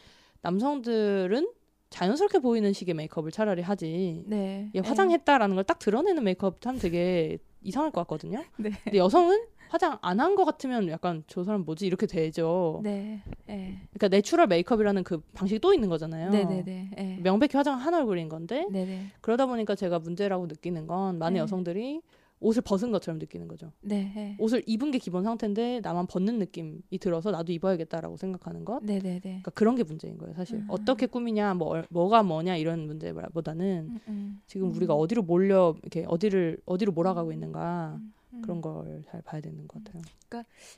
[0.40, 1.46] 남성들은
[1.90, 4.24] 자연스럽게 보이는 식의 메이크업을 차라리 하지.
[4.27, 4.70] 네.
[4.74, 8.42] 얘 화장했다라는 걸 딱 드러내는 메이크업 하면 되게 이상할 것 같거든요.
[8.59, 8.70] 네.
[8.85, 12.81] 근데 여성은 화장 안 한 것 같으면 약간 저 사람 뭐지 이렇게 되죠.
[12.83, 13.22] 네.
[13.46, 13.78] 네.
[13.92, 16.31] 그러니까 내추럴 메이크업이라는 그 방식이 또 있는 거잖아요.
[16.31, 16.90] 네, 네, 네.
[16.96, 17.20] 네.
[17.22, 19.07] 명백히 화장 한 얼굴인 건데 네, 네.
[19.20, 21.40] 그러다 보니까 제가 문제라고 느끼는 건 많은 네.
[21.40, 22.00] 여성들이
[22.40, 23.72] 옷을 벗은 것처럼 느끼는 거죠.
[23.81, 24.12] 네.
[24.14, 24.37] 네.
[24.38, 28.78] 옷을 입은 게 기본 상태인데 나만 벗는 느낌이 들어서 나도 입어야겠다라고 생각하는 것.
[28.85, 29.20] 네, 네, 네.
[29.20, 30.59] 그러니까 그런 게 문제인 거예요, 사실.
[30.59, 30.66] 음.
[30.68, 34.40] 어떻게 꾸미냐, 뭐 얼- 뭐가 뭐냐 이런 문제보다는 음, 음.
[34.46, 34.76] 지금 음.
[34.76, 38.12] 우리가 어디로 몰려 이렇게 어디를 어디로 몰아가고 있는가 음, 음.
[38.42, 40.03] 그런 걸 잘 봐야 되는 것 같아요.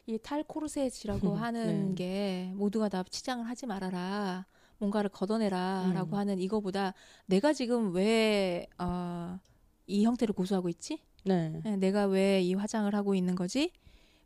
[0.07, 1.95] 이 탈코르셋이라고 하는 네.
[1.95, 4.47] 게 모두가 다 치장을 하지 말아라.
[4.79, 6.19] 뭔가를 걷어내라라고 음.
[6.19, 6.95] 하는 이거보다
[7.27, 9.39] 내가 지금 왜 어,
[9.87, 10.99] 이 형태를 고수하고 있지?
[11.25, 13.73] 네, 네, 내가 왜 이 화장을 하고 있는 거지?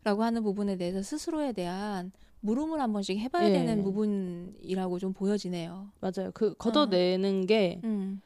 [0.04, 3.52] 라고 하는 부분에 대해서 스스로에 대한 물음을 한 번씩 해봐야 예.
[3.52, 5.90] 되는 부분이라고 좀 보여지네요.
[6.00, 6.30] 맞아요.
[6.34, 8.20] 그 걷어내는 게 음.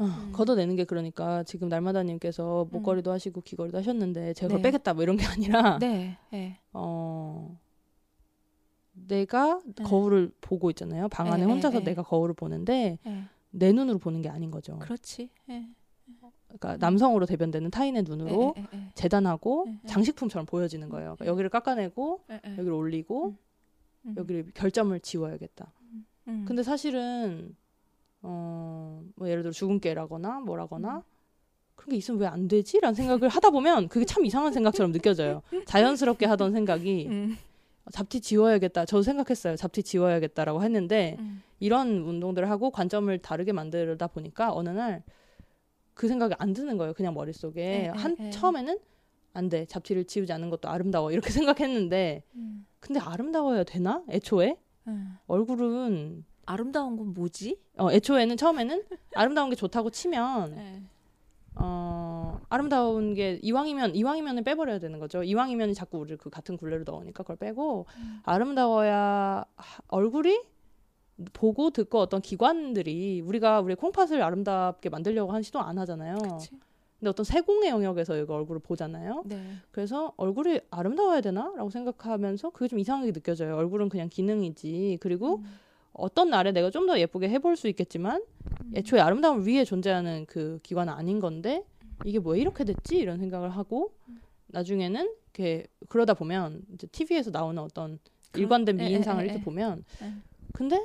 [0.00, 0.32] 어, 음.
[0.32, 4.62] 걷어내는 게 그러니까 지금 날마다님께서 목걸이도 하시고 귀걸이도 하셨는데 제가 네.
[4.62, 6.58] 빼겠다 뭐 이런 게 아니라 네, 네.
[6.72, 7.58] 어
[8.92, 9.84] 내가 네.
[9.84, 11.08] 거울을 보고 있잖아요.
[11.08, 11.90] 방 안에 네, 혼자서 네, 네.
[11.90, 13.24] 내가 거울을 보는데 네.
[13.50, 14.78] 내 눈으로 보는 게 아닌 거죠.
[14.78, 15.28] 그렇지.
[15.46, 15.68] 네.
[16.48, 18.54] 그러니까 남성으로 대변되는 타인의 눈으로
[18.94, 19.66] 재단하고.
[19.86, 21.14] 장식품처럼 보여지는 거예요.
[21.14, 22.24] 그러니까 여기를 깎아내고.
[22.44, 23.36] 여기를 올리고
[24.06, 24.14] 음.
[24.16, 25.72] 여기를 결점을 지워야겠다.
[26.28, 26.44] 음.
[26.46, 27.54] 근데 사실은
[28.22, 31.02] 어, 뭐 예를 들어 주근깨라거나 뭐라거나 음.
[31.74, 35.42] 그런 게 있으면 왜 안 되지 라는 생각을 하다 보면 그게 참 이상한 생각처럼 느껴져요.
[35.66, 37.36] 자연스럽게 하던 생각이 음.
[37.90, 38.84] 잡티 지워야겠다.
[38.84, 39.56] 저도 생각했어요.
[39.56, 41.42] 잡티 지워야겠다라고 했는데 음.
[41.58, 45.02] 이런 운동들을 하고 관점을 다르게 만들다 보니까 어느 날
[45.94, 46.94] 그 생각이 안 드는 거예요.
[46.94, 47.60] 그냥 머릿속에.
[47.62, 48.30] 에, 에, 한 에.
[48.30, 48.78] 처음에는
[49.34, 49.66] 안 돼.
[49.66, 51.12] 잡티를 지우지 않는 것도 아름다워.
[51.12, 52.64] 이렇게 생각했는데 음.
[52.78, 54.02] 근데 아름다워야 되나?
[54.08, 54.56] 애초에?
[54.86, 55.18] 음.
[55.26, 56.24] 얼굴은
[56.54, 57.58] 아름다운 건 뭐지?
[57.78, 58.84] 어, 애초에는 처음에는
[59.14, 60.82] 아름다운 게 좋다고 치면 네.
[61.56, 65.22] 어 아름다운 게 이왕이면 이왕이면은 빼버려야 되는 거죠.
[65.22, 68.20] 이왕이면 자꾸 우리를 그 같은 굴레로 넣으니까 그걸 빼고 음.
[68.24, 70.42] 아름다워야 하- 얼굴이
[71.32, 76.16] 보고 듣고 어떤 기관들이 우리가 우리 콩팥을 아름답게 만들려고 한 시도 안 하잖아요.
[76.18, 76.50] 그치?
[76.98, 79.22] 근데 어떤 세공의 영역에서 이거 얼굴을 보잖아요.
[79.26, 79.42] 네.
[79.70, 83.56] 그래서 얼굴이 아름다워야 되나라고 생각하면서 그게 좀 이상하게 느껴져요.
[83.56, 84.98] 얼굴은 그냥 기능이지.
[85.00, 85.44] 그리고 음.
[85.92, 88.22] 어떤 날에 내가 좀 더 예쁘게 해볼 수 있겠지만
[88.64, 88.72] 음.
[88.74, 91.64] 애초에 아름다움을 위해 존재하는 그 기관은 아닌 건데
[92.04, 94.20] 이게 왜 이렇게 됐지 이런 생각을 하고 음.
[94.48, 97.98] 나중에는 이렇게 그러다 보면 이제 TV에서 나오는 어떤
[98.32, 99.42] 그런- 일관된 미인상을 에, 이렇게 에.
[99.44, 100.12] 보면 에.
[100.52, 100.84] 근데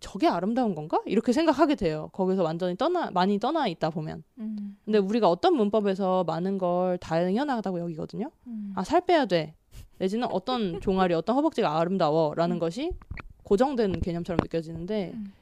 [0.00, 2.10] 저게 아름다운 건가 이렇게 생각하게 돼요.
[2.12, 4.22] 거기서 완전히 떠나 많이 떠나 있다 보면.
[4.38, 4.76] 음.
[4.84, 8.30] 근데 우리가 어떤 문법에서 많은 걸 당연하다고 여기거든요.
[8.46, 8.72] 음.
[8.76, 9.54] 아살 빼야 돼
[9.98, 12.60] 내지는 어떤 종아리 어떤 허벅지가 아름다워라는 음.
[12.60, 12.92] 것이
[13.44, 15.32] 고정된 개념처럼 느껴지는데 음.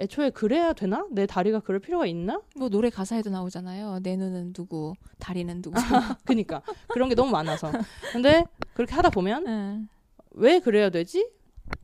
[0.00, 4.00] 애초에 그래야 되나 내 다리가 그럴 필요가 있나 뭐 노래 가사에도 나오잖아요.
[4.02, 5.74] 내 눈은 누구, 다리는 누구.
[6.24, 7.72] 그니까 그런 게 너무 많아서
[8.12, 9.88] 근데 그렇게 하다 보면 응.
[10.32, 11.28] 왜 그래야 되지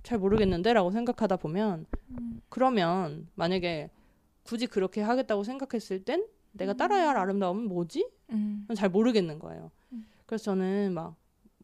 [0.05, 2.41] 잘 모르겠는데라고 생각하다 보면 음.
[2.49, 3.91] 그러면 만약에
[4.45, 8.67] 굳이 그렇게 하겠다고 생각했을 땐 내가 따라야 할 아름다움은 뭐지 음.
[8.77, 10.07] 잘 모르겠는 거예요 음.
[10.27, 11.17] 그래서 저는 막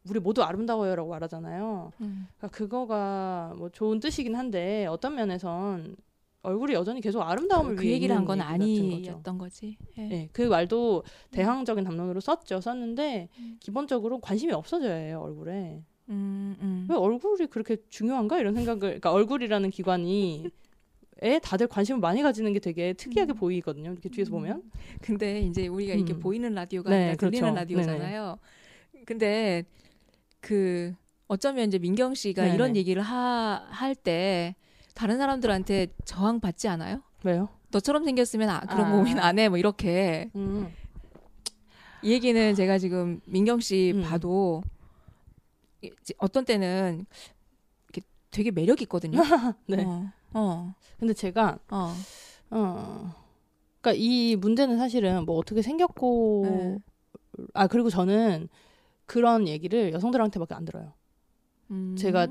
[0.09, 2.27] 우리 모두 아름다워요라고 말하잖아요 음.
[2.39, 5.97] 그러니까 그거가 뭐 좋은 뜻이긴 한데 어떤 면에선
[6.43, 8.41] 얼굴이 여전히 계속 아름다움을 그 위해 얘기를 한 건.
[8.41, 9.77] 아니었던 거지.
[9.99, 10.03] 예.
[10.03, 12.61] 네, 그 말도 대항적인 담론으로 썼죠.
[12.61, 13.57] 썼는데 음.
[13.61, 15.83] 기본적으로 관심이 없어져야 해요 얼굴에.
[16.09, 16.87] 음, 음.
[16.89, 18.81] 왜 얼굴이 그렇게 중요한가 이런 생각을.
[18.81, 20.51] 그러니까 얼굴이라는 기관이
[21.23, 23.37] 에 다들 관심을 많이 가지는 게 되게 특이하게 음.
[23.37, 23.93] 보이거든요.
[23.93, 24.63] 이렇게 뒤에서 보면.
[25.03, 26.21] 근데 이제 우리가 이게 음.
[26.21, 27.55] 보이는 라디오가 네, 아니라 들리는 그렇죠.
[27.55, 28.39] 라디오잖아요.
[29.05, 29.65] 근데
[30.41, 30.95] 그
[31.29, 32.55] 어쩌면 이제 민경 씨가 네네.
[32.55, 34.57] 이런 얘기를 하, 할 때
[34.95, 37.03] 다른 사람들한테 저항 받지 않아요?
[37.25, 37.49] 왜요?
[37.71, 38.91] 너처럼 생겼으면 아, 그런 아.
[38.93, 39.49] 고민 안 해.
[39.49, 40.31] 뭐 이렇게.
[40.35, 40.69] 음.
[42.03, 44.03] 이 얘기는 제가 지금 민경 씨 음.
[44.03, 44.63] 봐도
[46.19, 47.07] 어떤 때는
[47.93, 49.21] 이렇게 되게 매력 있거든요.
[49.69, 49.85] 네.
[49.85, 50.11] 어.
[50.33, 50.75] 어.
[50.99, 51.95] 근데 제가 어.
[52.51, 53.15] 어.
[53.81, 56.79] 그러니까 이 문제는 사실은 뭐 어떻게 생겼고 네.
[57.55, 58.49] 아 그리고 저는
[59.11, 60.93] 그런 얘기를 여성들한테밖에 안 들어요.
[61.73, 61.97] 음.
[61.99, 62.29] 제가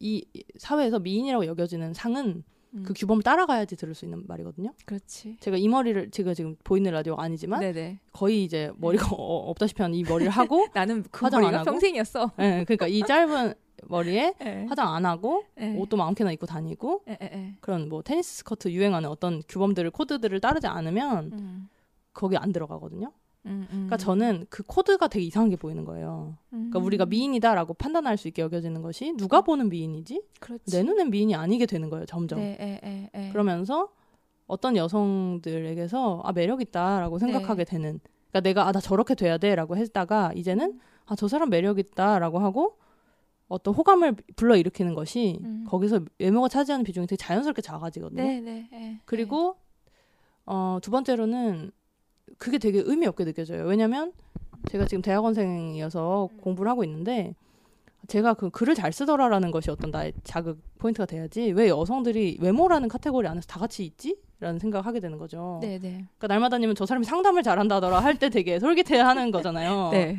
[0.00, 0.24] 이
[0.56, 2.42] 사회에서 미인이라고 여겨지는 상은
[2.72, 2.82] 음.
[2.86, 4.72] 그 규범을 따라가야지 들을 수 있는 말이거든요.
[4.86, 5.36] 그렇지.
[5.40, 8.00] 제가 이 머리를 제가 지금 보이는 라디오가 아니지만 네네.
[8.14, 11.64] 거의 이제 머리가 어, 없다시피 한 이 머리를 하고 나는 그 화장 안 하고?
[11.66, 12.30] 평생이었어.
[12.38, 13.52] 예, 그러니까 이 짧은
[13.88, 14.64] 머리에 예.
[14.70, 15.76] 화장 안 하고 예.
[15.76, 17.56] 옷도 아무렇게나 입고 다니고 예.
[17.60, 21.68] 그런 뭐 테니스 스커트 유행하는 어떤 규범들을 코드들을 따르지 않으면 음.
[22.14, 23.12] 거기 안 들어가거든요.
[23.46, 23.66] 음, 음.
[23.70, 26.36] 그러니까 저는 그 코드가 되게 이상하게 보이는 거예요.
[26.50, 26.84] 그러니까 음.
[26.84, 30.22] 우리가 미인이다라고 판단할 수 있게 여겨지는 것이 누가 보는 미인이지?
[30.40, 30.76] 그렇지.
[30.76, 32.38] 내 눈엔 미인이 아니게 되는 거예요, 점점.
[32.38, 33.30] 네, 예, 예, 예.
[33.30, 33.88] 그러면서
[34.46, 38.00] 어떤 여성들에게서 아 매력 있다라고 생각하게 되는
[38.30, 42.78] 그러니까 내가 아 나 저렇게 돼야 돼라고 했다가 이제는 아 저 사람 매력 있다라고 하고
[43.48, 45.64] 어떤 호감을 불러 일으키는 것이 음.
[45.68, 48.22] 거기서 외모가 차지하는 비중이 되게 자연스럽게 작아지거든요.
[48.22, 49.00] 네, 네, 예.
[49.04, 49.56] 그리고
[50.46, 51.70] 어 두 번째로는
[52.38, 53.64] 그게 되게 의미 없게 느껴져요.
[53.66, 54.12] 왜냐면
[54.70, 56.36] 제가 지금 대학원생이어서 음.
[56.38, 57.34] 공부를 하고 있는데
[58.08, 63.28] 제가 그 글을 잘 쓰더라라는 것이 어떤 나의 자극 포인트가 돼야지 왜 여성들이 외모라는 카테고리
[63.28, 64.16] 안에서 다 같이 있지?
[64.40, 65.58] 라는 생각을 하게 되는 거죠.
[65.62, 65.90] 네, 네.
[66.18, 69.90] 그러니까 날마다 다니면 저 사람이 상담을 잘한다더라 할 때 되게 솔깃해하는 거잖아요.
[69.94, 70.18] 네.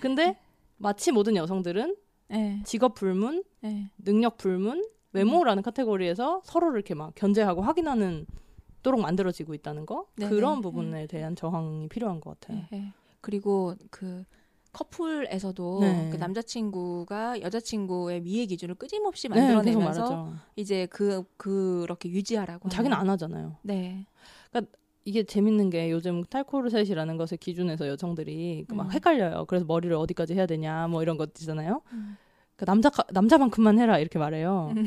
[0.00, 0.36] 근데
[0.78, 1.94] 마치 모든 여성들은
[2.32, 2.60] 예.
[2.64, 3.88] 직업 불문, 예.
[3.98, 8.26] 능력 불문, 외모라는 카테고리에서 서로를 이렇게 막 견제하고 확인하는
[8.82, 10.30] 도록 만들어지고 있다는 거 네네.
[10.30, 12.64] 그런 부분에 대한 저항이 필요한 것 같아요.
[12.72, 12.92] 예, 예.
[13.20, 14.24] 그리고 그
[14.72, 16.08] 커플에서도 네.
[16.10, 20.34] 그 남자친구가 여자친구의 미의 기준을 끊임없이 네, 만들어내면서 말하죠.
[20.56, 23.08] 이제 그 그렇게 유지하라고 자기는 하는.
[23.08, 23.56] 안 하잖아요.
[23.62, 24.06] 네.
[25.04, 28.92] 이게 재밌는 게 요즘 탈코르셋이라는 것을 기준해서 여성들이 막 음.
[28.92, 29.46] 헷갈려요.
[29.46, 31.82] 그래서 머리를 어디까지 해야 되냐 뭐 이런 것 있잖아요.
[31.92, 32.16] 음.
[32.54, 34.72] 그 남자 남자만큼만 해라 이렇게 말해요.
[34.76, 34.86] 음.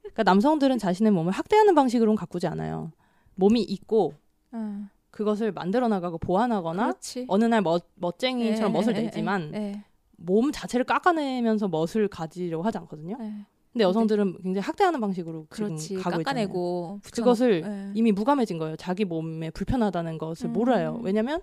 [0.00, 2.90] 그러니까 남성들은 자신의 몸을 학대하는 방식으로는 가꾸지 않아요.
[3.36, 4.14] 몸이 있고
[4.54, 4.88] 음.
[5.10, 7.24] 그것을 만들어 나가고 보완하거나 그렇지.
[7.28, 9.82] 어느 날 멋, 멋쟁이처럼 예, 멋을 예, 예, 내지만 예,
[10.16, 13.16] 몸 자체를 깎아내면서 멋을 가지려고 하지 않거든요.
[13.20, 13.32] 예.
[13.72, 15.94] 근데 여성들은 굉장히 학대하는 방식으로 그렇지.
[15.96, 16.24] 가고 있잖아요.
[16.24, 17.90] 깎아내고 붙여놓- 그것을 예.
[17.94, 18.76] 이미 무감해진 거예요.
[18.76, 20.52] 자기 몸에 불편하다는 것을 음.
[20.52, 20.98] 몰라요.
[21.02, 21.40] 왜냐면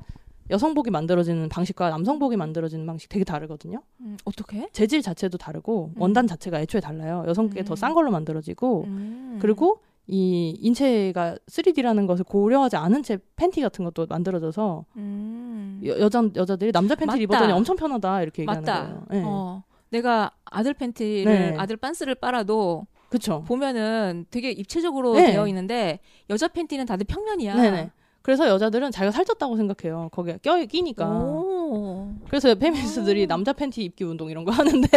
[0.50, 3.82] 여성복이 만들어지는 방식과 남성복이 만들어지는 방식 되게 다르거든요.
[4.02, 4.68] 음, 어떻게?
[4.74, 6.02] 재질 자체도 다르고 음.
[6.02, 7.24] 원단 자체가 애초에 달라요.
[7.28, 7.66] 여성게 음.
[7.66, 9.38] 더싼 걸로 만들어지고 음.
[9.42, 15.82] 그리고 이 인체가 3D라는 것을 고려하지 않은 채 팬티 같은 것도 만들어져서 음.
[15.86, 17.38] 여, 여자 여자들이 남자 팬티를 맞다.
[17.40, 18.84] 입었더니 엄청 편하다 이렇게 얘기하는 맞다.
[18.84, 19.06] 거예요.
[19.10, 19.24] 네.
[19.26, 19.64] 어.
[19.90, 21.56] 내가 아들 팬티를 네.
[21.58, 23.44] 아들 빤스를 빨아도 그렇죠.
[23.48, 25.32] 보면은 되게 입체적으로 네.
[25.34, 27.56] 되어 있는데 여자 팬티는 다들 평면이야.
[27.56, 27.92] 네네.
[28.24, 30.10] 그래서 여자들은 자기가 살쪘다고 생각해요.
[30.12, 31.08] 거기에 껴 끼니까.
[31.08, 32.12] 오.
[32.28, 33.28] 그래서 페미니스트들이 오.
[33.28, 34.88] 남자 팬티 입기 운동 이런 거 하는데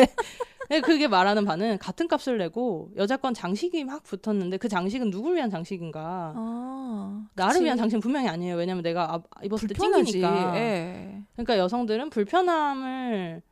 [0.82, 5.48] 그게 말하는 바는 같은 값을 내고 여자 건 장식이 막 붙었는데 그 장식은 누굴 위한
[5.50, 6.32] 장식인가?
[6.36, 7.62] 아, 나를.
[7.62, 8.56] 위한 장식은 분명히 아니에요.
[8.56, 10.12] 왜냐면 내가 아- 입었을 때 불편하지.
[10.12, 10.56] 찡기니까.
[10.56, 11.22] 예.
[11.34, 13.42] 그러니까 여성들은 불편함을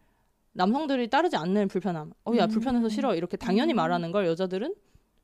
[0.52, 2.12] 남성들이 따르지 않는 불편함.
[2.24, 2.48] 어, 야, 음.
[2.48, 3.14] 불편해서 싫어.
[3.14, 3.76] 이렇게 당연히 음.
[3.76, 4.74] 말하는 걸 여자들은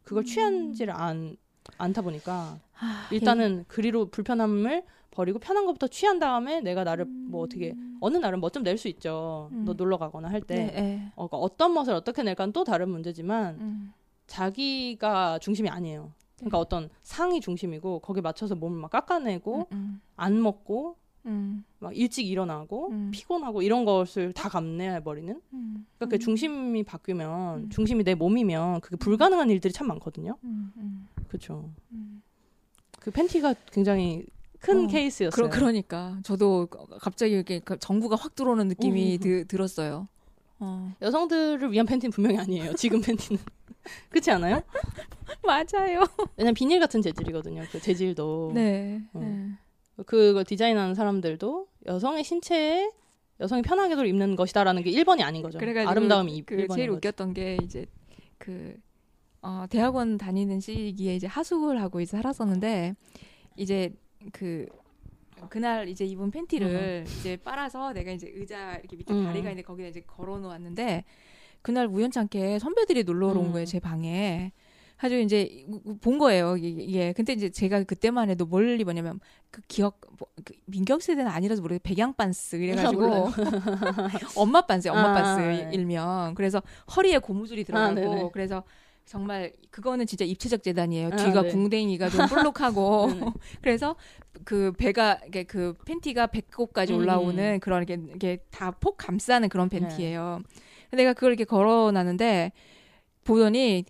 [0.02, 0.24] 그걸 음.
[0.24, 1.36] 취한지를 안,
[1.78, 7.28] 않다 보니까 아, 일단은 그리로 불편함을 버리고 편한 것부터 취한 다음에 내가 나를 음.
[7.30, 9.48] 뭐 어떻게 어느 날은 멋 좀 낼 수 있죠.
[9.52, 9.64] 음.
[9.64, 10.54] 너 놀러 가거나 할 때.
[10.54, 11.12] 네, 예.
[11.16, 13.92] 어, 그러니까 어떤 멋을 어떻게 낼까는 또 다른 문제지만 음.
[14.28, 16.12] 자기가 중심이 아니에요.
[16.36, 16.60] 그러니까 네.
[16.60, 22.88] 어떤 상이 중심이고 거기에 맞춰서 몸을 막 깎아내고 음, 안 먹고 음, 막 일찍 일어나고
[22.90, 23.10] 음.
[23.12, 26.18] 피곤하고 이런 것을 다 감내해 버리는 음, 그러니까 그 음.
[26.18, 27.70] 중심이 바뀌면 음.
[27.70, 30.36] 중심이 내 몸이면 그게 불가능한 일들이 참 많거든요.
[30.44, 31.70] 음, 음, 그렇죠.
[31.92, 32.22] 음.
[32.98, 34.24] 그 팬티가 굉장히
[34.60, 35.30] 큰 어, 케이스였어요.
[35.30, 36.68] 그러, 그러니까 저도
[37.00, 39.20] 갑자기 이렇게 그 정부가 확 들어오는 느낌이 음.
[39.20, 40.08] 드, 들었어요.
[40.58, 40.94] 어.
[41.00, 42.74] 여성들을 위한 팬티는 분명히 아니에요.
[42.74, 43.42] 지금 팬티는
[44.10, 44.62] 그렇지 않아요?
[45.42, 46.04] 맞아요.
[46.36, 47.64] 왜냐면 비닐 같은 재질이거든요.
[47.72, 49.02] 그 재질도 네.
[49.14, 49.20] 어.
[49.20, 49.50] 네.
[50.06, 52.90] 그걸 디자인하는 사람들도 여성의 신체에
[53.40, 55.58] 여성이 편하게도 입는 것이다라는 게 1번이 아닌 거죠.
[55.58, 56.96] 아름다움이 이- 그 1번인 제일 거죠.
[56.98, 57.86] 웃겼던 게 이제
[58.38, 58.76] 그
[59.42, 62.94] 어, 대학원 다니는 시기에 이제 하숙을 하고 이제 살았었는데
[63.56, 63.94] 이제
[64.32, 64.66] 그
[65.48, 69.24] 그날 이제 입은 팬티를 이제 빨아서 내가 이제 의자 이렇게 밑에 음.
[69.24, 71.04] 다리가 있는데 거기다 이제 걸어 놓았는데
[71.62, 73.52] 그날 우연찮게 선배들이 놀러 온 음.
[73.52, 74.52] 거예요 제 방에
[75.02, 75.64] 아주 이제
[76.02, 77.12] 본 거예요 이게.
[77.14, 79.18] 근데 이제 제가 그때만 해도 뭘 입었냐면
[79.50, 83.32] 그 기억 뭐, 그 민경 세대는 아니라서 모르겠 백양 반스 이래가지고 몰라요.
[84.36, 85.70] 엄마 반스 엄마 아, 반스 네.
[85.72, 86.62] 일명 그래서
[86.94, 87.94] 허리에 고무줄이 아.
[87.94, 88.62] 들어가고 그래서
[89.06, 91.48] 정말 그거는 진짜 입체적 재단이에요 아, 뒤가 네.
[91.48, 93.26] 궁뎅이가 좀 볼록하고 네네.
[93.62, 93.96] 그래서
[94.44, 96.98] 그 배가 이게 그 팬티가 배꼽까지 음.
[96.98, 99.80] 올라오는 그런 이게 이게 다 폭 감싸는 그런 네.
[99.80, 100.40] 팬티예요.
[100.92, 102.52] 내가 그걸 이렇게 걸어놨는데
[103.24, 103.84] 보더니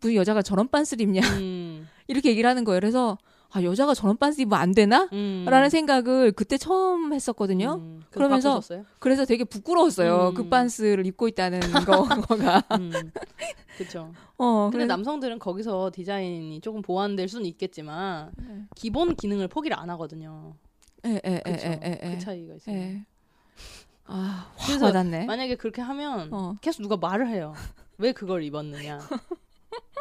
[0.00, 2.80] 무슨 여자가 저런 빤스를 입냐 음, 이렇게 얘기를 하는 거예요.
[2.80, 3.18] 그래서
[3.52, 5.08] 아 여자가 저런 빤스 입으면 안 되나?
[5.12, 5.44] 음.
[5.48, 7.74] 라는 생각을 그때 처음 했었거든요.
[7.80, 8.84] 음, 그래서 그러면서 바꾸셨어요?
[9.00, 10.28] 그래서 되게 부끄러웠어요.
[10.28, 10.34] 음.
[10.34, 12.62] 그 빤스를 입고 있다는 거, 거가.
[12.78, 12.92] 음,
[13.76, 14.12] 그렇죠.
[14.38, 18.62] 어, 근데 그래- 남성들은 거기서 디자인이 조금 보완될 수는 있겠지만 네.
[18.76, 20.54] 기본 기능을 포기를 안 하거든요.
[21.06, 21.66] 예, 예, 예, 그렇죠.
[21.66, 22.18] 예, 예, 그 예.
[22.18, 22.76] 차이가 있어요.
[22.76, 23.04] 예.
[24.06, 25.24] 아, 확 그래서 와닿네.
[25.26, 26.54] 만약에 그렇게 하면 어.
[26.60, 27.54] 계속 누가 말을 해요.
[27.98, 28.98] 왜 그걸 입었느냐.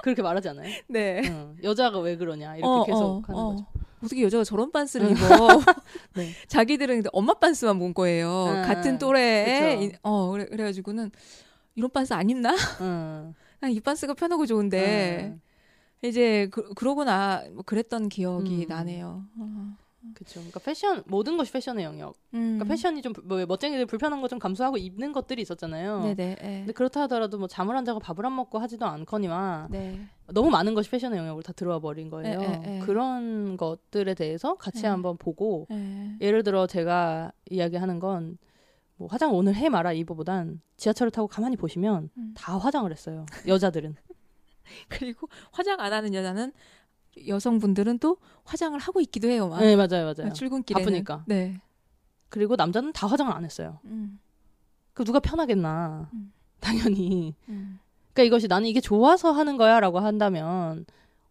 [0.03, 0.69] 그렇게 말하지 않아요?
[0.87, 1.21] 네.
[1.25, 1.57] 응.
[1.63, 3.49] 여자가 왜 그러냐 이렇게 어, 계속 어, 하는 어.
[3.55, 3.65] 거죠.
[4.03, 5.17] 어떻게 여자가 저런 빤스를 입어?
[6.15, 6.31] 네.
[6.47, 8.29] 자기들은 엄마 빤스만 본 거예요.
[8.47, 9.91] 아, 같은 또래에.
[10.03, 11.11] 어, 그래, 그래가지고는
[11.75, 12.55] 이런 빤스 안 입나?
[12.81, 13.33] 응.
[13.59, 15.31] 난이 빤스가 편하고 좋은데.
[15.33, 15.41] 응.
[16.01, 18.67] 이제 그, 그러고 나 뭐 그랬던 기억이 음.
[18.69, 19.25] 나네요.
[19.37, 19.75] 어.
[20.13, 20.39] 그렇죠.
[20.39, 22.15] 그러니까 패션 모든 것이 패션의 영역.
[22.33, 22.57] 음.
[22.57, 26.01] 그러니까 패션이 좀 뭐, 멋쟁이들 불편한 거 좀 감수하고 입는 것들이 있었잖아요.
[26.03, 26.35] 네네.
[26.41, 26.45] 예.
[26.59, 29.99] 근데 그렇다 하더라도 뭐 잠을 안 자고 밥을 안 먹고 하지도 않거니와 네.
[30.33, 32.39] 너무 많은 것이 패션의 영역으로 다 들어와 버린 거예요.
[32.41, 32.79] 에, 에, 에.
[32.79, 34.89] 그런 것들에 대해서 같이 에.
[34.89, 36.15] 한번 보고 예.
[36.21, 38.37] 예를 들어 제가 이야기하는 건
[38.99, 42.33] 뭐 화장 오늘 해 마라 이거보단 지하철을 타고 가만히 보시면 음.
[42.35, 43.25] 다 화장을 했어요.
[43.47, 43.95] 여자들은.
[44.89, 46.51] 그리고 화장 안 하는 여자는
[47.27, 49.47] 여성분들은 또 화장을 하고 있기도 해요.
[49.49, 49.59] 막.
[49.59, 50.33] 네 맞아요 맞아요.
[50.33, 51.23] 출근길에 바쁘니까.
[51.27, 51.59] 네.
[52.29, 53.79] 그리고 남자는 다 화장을 안 했어요.
[53.85, 54.19] 음.
[54.93, 56.09] 그 누가 편하겠나.
[56.13, 56.31] 음.
[56.59, 57.33] 당연히.
[57.47, 57.79] 음.
[58.13, 60.85] 그러니까 이것이 나는 이게 좋아서 하는 거야라고 한다면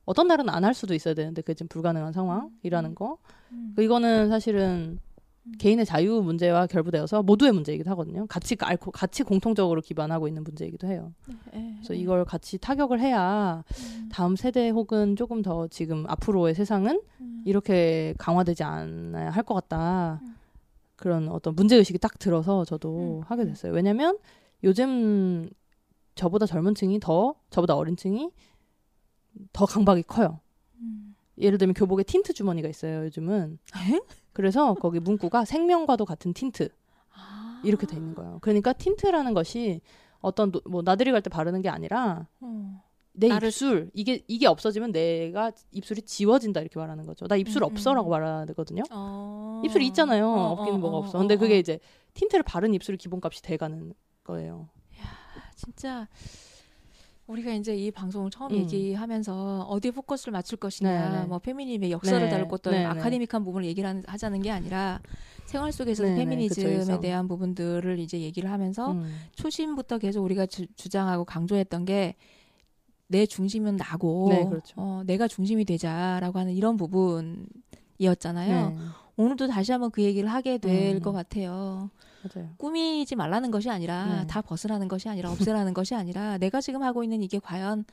[0.05, 3.19] 어떤 날은 안 할 수도 있어야 되는데 그게 지금 불가능한 상황이라는 거.
[3.53, 3.73] 음.
[3.77, 4.99] 그 이거는 사실은
[5.59, 8.27] 개인의 자유 문제와 결부되어서 모두의 문제이기도 하거든요.
[8.27, 11.13] 같이 앓고 같이 공통적으로 기반하고 있는 문제이기도 해요.
[11.55, 11.75] 예.
[11.77, 13.65] 그래서 이걸 같이 타격을 해야
[13.97, 14.09] 음.
[14.13, 17.43] 다음 세대 혹은 조금 더 지금 앞으로의 세상은 음.
[17.47, 20.21] 이렇게 강화되지 않아야 할 것 같다.
[20.23, 20.35] 음.
[20.97, 23.23] 그런 어떤 문제 의식이 딱 들어서 저도 음.
[23.27, 23.73] 하게 됐어요.
[23.73, 24.19] 왜냐면
[24.65, 25.49] 요즘
[26.17, 28.31] 저보다 젊은 층이 더 저보다 어린 층이
[29.53, 30.41] 더 강박이 커요.
[30.81, 31.15] 음.
[31.39, 33.05] 예를 들면 교복에 틴트 주머니가 있어요.
[33.05, 33.59] 요즘은.
[34.39, 34.43] 에?
[34.43, 36.69] 그래서 거기 문구가 생명과도 같은 틴트
[37.15, 37.61] 아.
[37.65, 38.39] 이렇게 돼 있는 거예요.
[38.41, 39.81] 그러니까 틴트라는 것이
[40.21, 42.83] 어떤 노- 뭐 나들이 갈 때 바르는 게 아니라 어.
[43.13, 47.27] 내 나를- 입술 이게 이게 없어지면 내가 입술이 지워진다 이렇게 말하는 거죠.
[47.27, 48.11] 나 입술 음, 없어라고 음.
[48.13, 48.85] 말하거든요.
[48.93, 49.61] 어.
[49.65, 50.29] 입술이 있잖아요.
[50.29, 51.19] 어, 없기는 어, 뭐가 어, 없어.
[51.19, 51.59] 어, 근데 어, 그게 어.
[51.59, 51.81] 이제
[52.15, 53.93] 틴트를 바른 입술이 기본값이 돼가는
[54.25, 54.69] 거예요.
[55.57, 56.07] 진짜
[57.29, 58.57] 우리가 이제 이 방송을 처음 음.
[58.57, 61.27] 얘기하면서 어디에 포커스를 맞출 것이냐, 네, 네.
[61.27, 62.85] 뭐 페미니즘의 역사를 네, 다룰 것도 네, 네.
[62.87, 65.01] 아카데믹한 부분을 얘기를 하자는 게 아니라
[65.45, 67.01] 생활 속에서 네, 네, 페미니즘에 그쵸.
[67.01, 69.15] 대한 부분들을 이제 얘기를 하면서 음.
[69.37, 72.17] 초심부터 계속 우리가 주, 주장하고 강조했던 게
[73.09, 74.75] 내 중심은 나고 네, 그렇죠.
[74.77, 77.47] 어, 내가 중심이 되자라고 하는 이런 부분이
[77.99, 78.71] 이었잖아요.
[78.71, 78.77] 네.
[79.17, 81.01] 오늘도 다시 한번 그 얘기를 하게 될 음.
[81.01, 81.91] 것 같아요.
[82.23, 82.51] 맞아요.
[82.57, 84.27] 꾸미지 말라는 것이 아니라 네.
[84.27, 87.85] 다 벗으라는 것이 아니라 없애라는 것이 아니라 내가 지금 하고 있는 이게 과연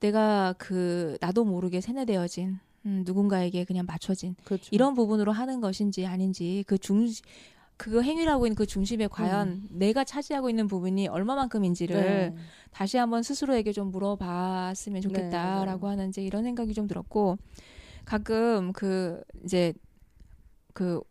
[0.00, 4.68] 내가 그 나도 모르게 세뇌되어진 음, 누군가에게 그냥 맞춰진 그렇죠.
[4.70, 10.48] 이런 부분으로 하는 것인지 아닌지 그 중그 행위를 하고 있는 그 중심에 과연 내가 차지하고
[10.48, 12.34] 있는 부분이 얼마만큼인지를 음.
[12.34, 12.42] 네.
[12.70, 15.92] 다시 한번 스스로에게 좀 물어봤으면 네, 좋겠다라고 맞아요.
[15.92, 17.38] 하는 이제 이런 생각이 좀 들었고
[18.04, 19.74] 가끔 그 이제
[20.72, 21.02] 그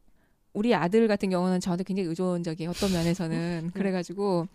[0.58, 4.48] 우리 아들 같은 경우는 저한테 굉장히 의존적이에요 어떤 면에서는 그래가지고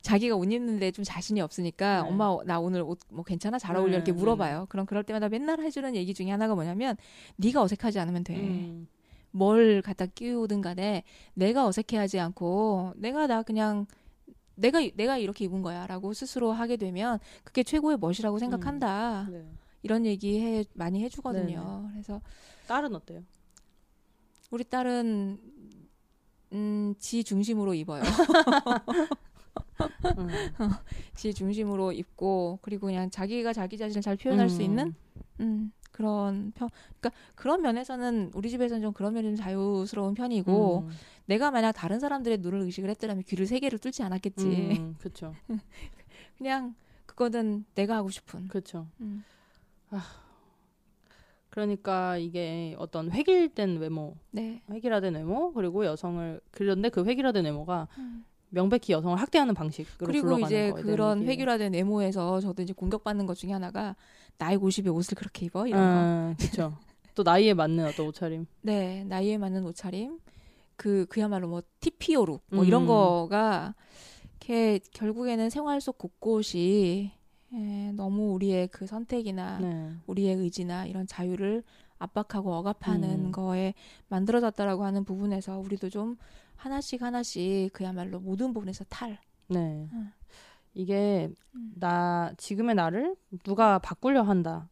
[0.00, 2.08] 자기가 옷 입는데 좀 자신이 없으니까 네.
[2.08, 5.60] 엄마 나 오늘 옷 뭐 괜찮아 잘 어울려 이렇게 네, 물어봐요 그럼 그럴 때마다 맨날
[5.60, 6.96] 해주는 얘기 중에 하나가 뭐냐면
[7.36, 8.88] 네가 어색하지 않으면 돼 음.
[9.32, 13.86] 뭘 갖다 끼우든 간에 내가 어색해하지 않고 내가 나 그냥
[14.54, 19.44] 내가 내가 이렇게 입은 거야라고 스스로 하게 되면 그게 최고의 멋이라고 생각한다 네.
[19.82, 21.88] 이런 얘기 해 많이 해주거든요.
[21.92, 22.20] 그래서
[22.66, 23.22] 딸은 어때요?
[24.50, 25.38] 우리 딸은
[26.52, 28.02] 음, 지 중심으로 입어요.
[30.18, 30.28] 음.
[31.14, 34.92] 지 중심으로 입고 그리고 그냥 자기가 자기 자신을 잘 표현할 수 있는
[35.40, 36.68] 음, 그런 편.
[37.00, 40.90] 그러니까 그런 면에서는 우리 집에서는 좀 그런 면이 좀 자유스러운 편이고 음.
[41.26, 44.46] 내가 만약 다른 사람들의 눈을 의식을 했더라면 귀를 세 개를 뚫지 않았겠지.
[44.46, 45.34] 음, 그렇죠.
[46.38, 46.74] 그냥
[47.06, 48.48] 그거는 내가 하고 싶은.
[48.48, 48.88] 그렇죠.
[49.00, 49.24] 음.
[51.50, 54.62] 그러니까 이게 어떤 획일된 외모, 네.
[54.70, 58.24] 획일화된 외모 그리고 여성을 그런데 그 획일화된 외모가 음.
[58.50, 61.30] 명백히 여성을 학대하는 방식으로 그리고 굴러가는 이제 그런 얘기예요.
[61.30, 63.96] 획일화된 외모에서 저도 이제 공격받는 것 중에 하나가
[64.38, 65.86] 나이 50에 옷을 그렇게 입어 이런 거.
[65.88, 66.76] 아, 그렇죠.
[67.14, 68.46] 또 나이에 맞는 어떤 옷차림.
[68.62, 70.18] 네, 나이에 맞는 옷차림.
[70.76, 72.86] 그 그야말로 뭐 TPO룩 뭐 이런 음.
[72.86, 73.74] 거가
[74.38, 77.12] 이렇게 결국에는 생활 속 곳곳이
[77.52, 79.90] 에, 너무 우리의 그 선택이나 네.
[80.06, 81.62] 우리의 의지나 이런 자유를
[81.98, 83.32] 압박하고 억압하는 음.
[83.32, 83.74] 거에
[84.08, 86.16] 만들어졌다라고 하는 부분에서 우리도 좀
[86.56, 89.18] 하나씩 하나씩 그야말로 모든 부분에서 탈.
[89.48, 89.88] 네.
[89.92, 90.12] 음.
[90.74, 91.72] 이게 음.
[91.74, 94.68] 나 지금의 나를 누가 바꾸려 한다.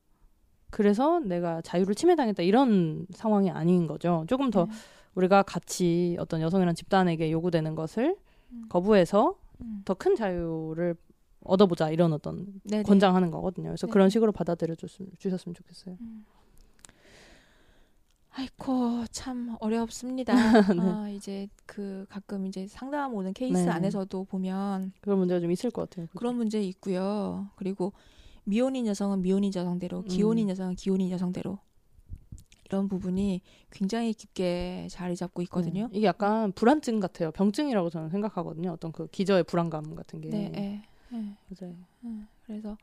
[0.70, 4.24] 그래서 내가 자유를 침해당했다 이런 상황이 아닌 거죠.
[4.28, 4.72] 조금 더 네.
[5.14, 8.16] 우리가 같이 어떤 여성이란 집단에게 요구되는 것을
[8.52, 8.66] 음.
[8.68, 9.82] 거부해서 음.
[9.84, 10.94] 더큰 자유를
[11.48, 12.82] 얻어보자 이런 어떤 네네.
[12.84, 13.68] 권장하는 거거든요.
[13.70, 13.92] 그래서 네.
[13.92, 15.96] 그런 식으로 받아들여 주셨으면 좋겠어요.
[16.00, 16.24] 음.
[18.30, 20.32] 아이고 참 어렵습니다.
[20.76, 20.80] 네.
[20.80, 23.68] 아, 이제 그 가끔 이제 상담 오는 케이스 네.
[23.68, 26.06] 안에서도 보면 그런 문제가 좀 있을 것 같아요.
[26.06, 26.18] 그죠?
[26.18, 27.48] 그런 문제 있고요.
[27.56, 27.92] 그리고
[28.44, 30.50] 미혼인 여성은 미혼인 여성대로, 기혼인 음.
[30.50, 31.58] 여성은 기혼인 여성대로
[32.66, 35.88] 이런 부분이 굉장히 깊게 자리 잡고 있거든요.
[35.90, 35.98] 네.
[35.98, 37.30] 이게 약간 불안증 같아요.
[37.32, 38.70] 병증이라고 저는 생각하거든요.
[38.70, 40.28] 어떤 그 기저의 불안감 같은 게.
[40.28, 41.37] 네, 네, 네.
[41.61, 41.75] 맞아요.
[42.05, 42.77] 음, 그래서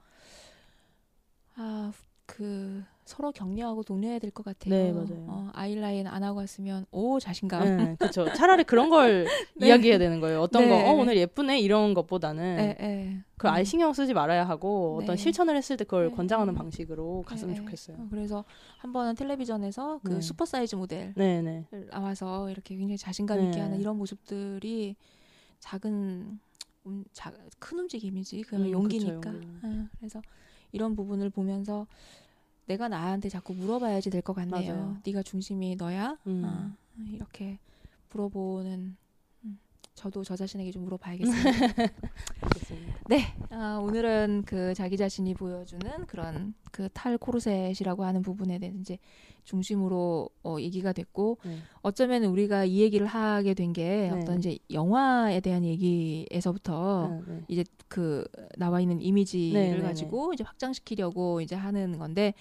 [1.56, 1.92] 아
[2.28, 4.74] 그 서로 격려하고 독려해야 될 것 같아요.
[4.74, 5.26] 네, 맞아요.
[5.28, 7.78] 어, 아이라인 안 하고 왔으면 오 자신감.
[7.78, 8.26] 네, 그렇죠.
[8.34, 9.68] 차라리 그런 걸 네.
[9.68, 10.42] 이야기해야 되는 거예요.
[10.42, 10.70] 어떤 네.
[10.70, 13.20] 거, 어, 오늘 예쁘네 이런 것보다는 네, 네.
[13.38, 13.66] 그걸 아예 음.
[13.66, 15.22] 신경 쓰지 말아야 하고 어떤 네.
[15.22, 16.16] 실천을 했을 때 그걸 네.
[16.16, 17.64] 권장하는 방식으로 갔으면 네, 네.
[17.66, 17.98] 좋겠어요.
[18.00, 18.44] 어, 그래서
[18.80, 20.22] 한 번은 텔레비전에서 그 네.
[20.22, 21.68] 슈퍼 사이즈 모델 네, 네.
[21.92, 23.46] 나와서 이렇게 굉장히 자신감 네.
[23.46, 24.96] 있게 하는 이런 모습들이
[25.60, 26.40] 작은
[26.88, 29.64] 음, 자, 큰 움직임이지 그 음, 용기니까 그쵸, 용기.
[29.64, 30.22] 어, 그래서
[30.72, 31.88] 이런 부분을 보면서
[32.68, 34.74] 내가 나한테 자꾸 물어봐야지 될 것 같네요.
[34.76, 35.02] 맞아요.
[35.06, 36.18] 네가 중심이 너야?
[36.28, 36.44] 음.
[36.46, 37.60] 어, 이렇게
[38.12, 38.98] 물어보는 음,
[39.96, 41.50] 저도 저 자신에게 좀 물어봐야겠습니다.
[43.08, 48.98] 네, 아, 오늘은 그 자기 자신이 보여주는 그런 그 탈 코르셋이라고 하는 부분에 대해서 이제
[49.46, 51.58] 중심으로 어, 얘기가 됐고 네.
[51.82, 54.22] 어쩌면 우리가 이 얘기를 하게 된게 네.
[54.22, 57.42] 어떤 이제 영화에 대한 얘기에서부터 네, 네.
[57.48, 58.26] 이제 그
[58.58, 59.82] 나와 있는 이미지를 네, 네, 네.
[59.84, 62.34] 가지고 이제 확장시키려고 이제 하는 건데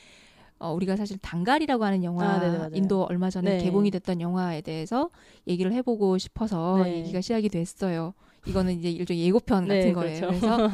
[0.64, 2.70] 어, 우리가 사실 단갈이라고 하는 영화 아, 네네, 맞아요.
[2.72, 3.58] 인도 얼마 전에 네.
[3.58, 5.10] 개봉이 됐던 영화에 대해서
[5.46, 6.96] 얘기를 해보고 싶어서 네.
[6.98, 8.14] 얘기가 시작이 됐어요.
[8.46, 10.20] 이거는 이제 일종의 예고편 같은 네, 거예요.
[10.20, 10.26] 그렇죠.
[10.40, 10.70] 그래서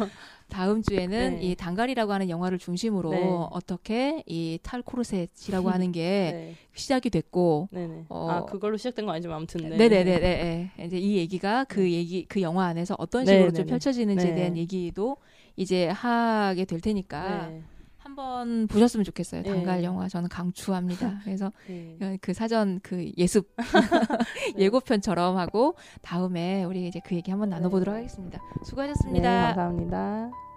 [0.49, 1.47] 다음 주에는 네.
[1.47, 3.49] 이 단갈이라고 하는 영화를 중심으로 네.
[3.53, 6.55] 어떻게 이 탈코르셋이라고 하는 게 네.
[6.75, 7.69] 시작이 됐고.
[8.09, 9.77] 어, 아 그걸로 시작된 건 아니지만 아무튼 네.
[9.77, 10.71] 네네네네.
[10.87, 13.71] 이제 이 얘기가 그 얘기 그 영화 안에서 어떤 식으로 좀 네네네.
[13.71, 14.35] 펼쳐지는지에 네.
[14.35, 15.17] 대한 얘기도
[15.57, 17.63] 이제 하게 될 테니까 네.
[18.11, 19.43] 한번 보셨으면 좋겠어요.
[19.43, 19.51] 네.
[19.51, 21.21] 단갈 영화 저는 강추합니다.
[21.25, 22.19] 그래서 네.
[22.21, 23.49] 그 사전 그 예습
[24.57, 24.65] 네.
[24.65, 28.01] 예고편처럼 하고 다음에 우리 이제 그 얘기 한번 나눠보도록 네.
[28.01, 28.39] 하겠습니다.
[28.39, 29.55] 네, 수고하셨습니다.
[29.55, 30.50] 감사합니다.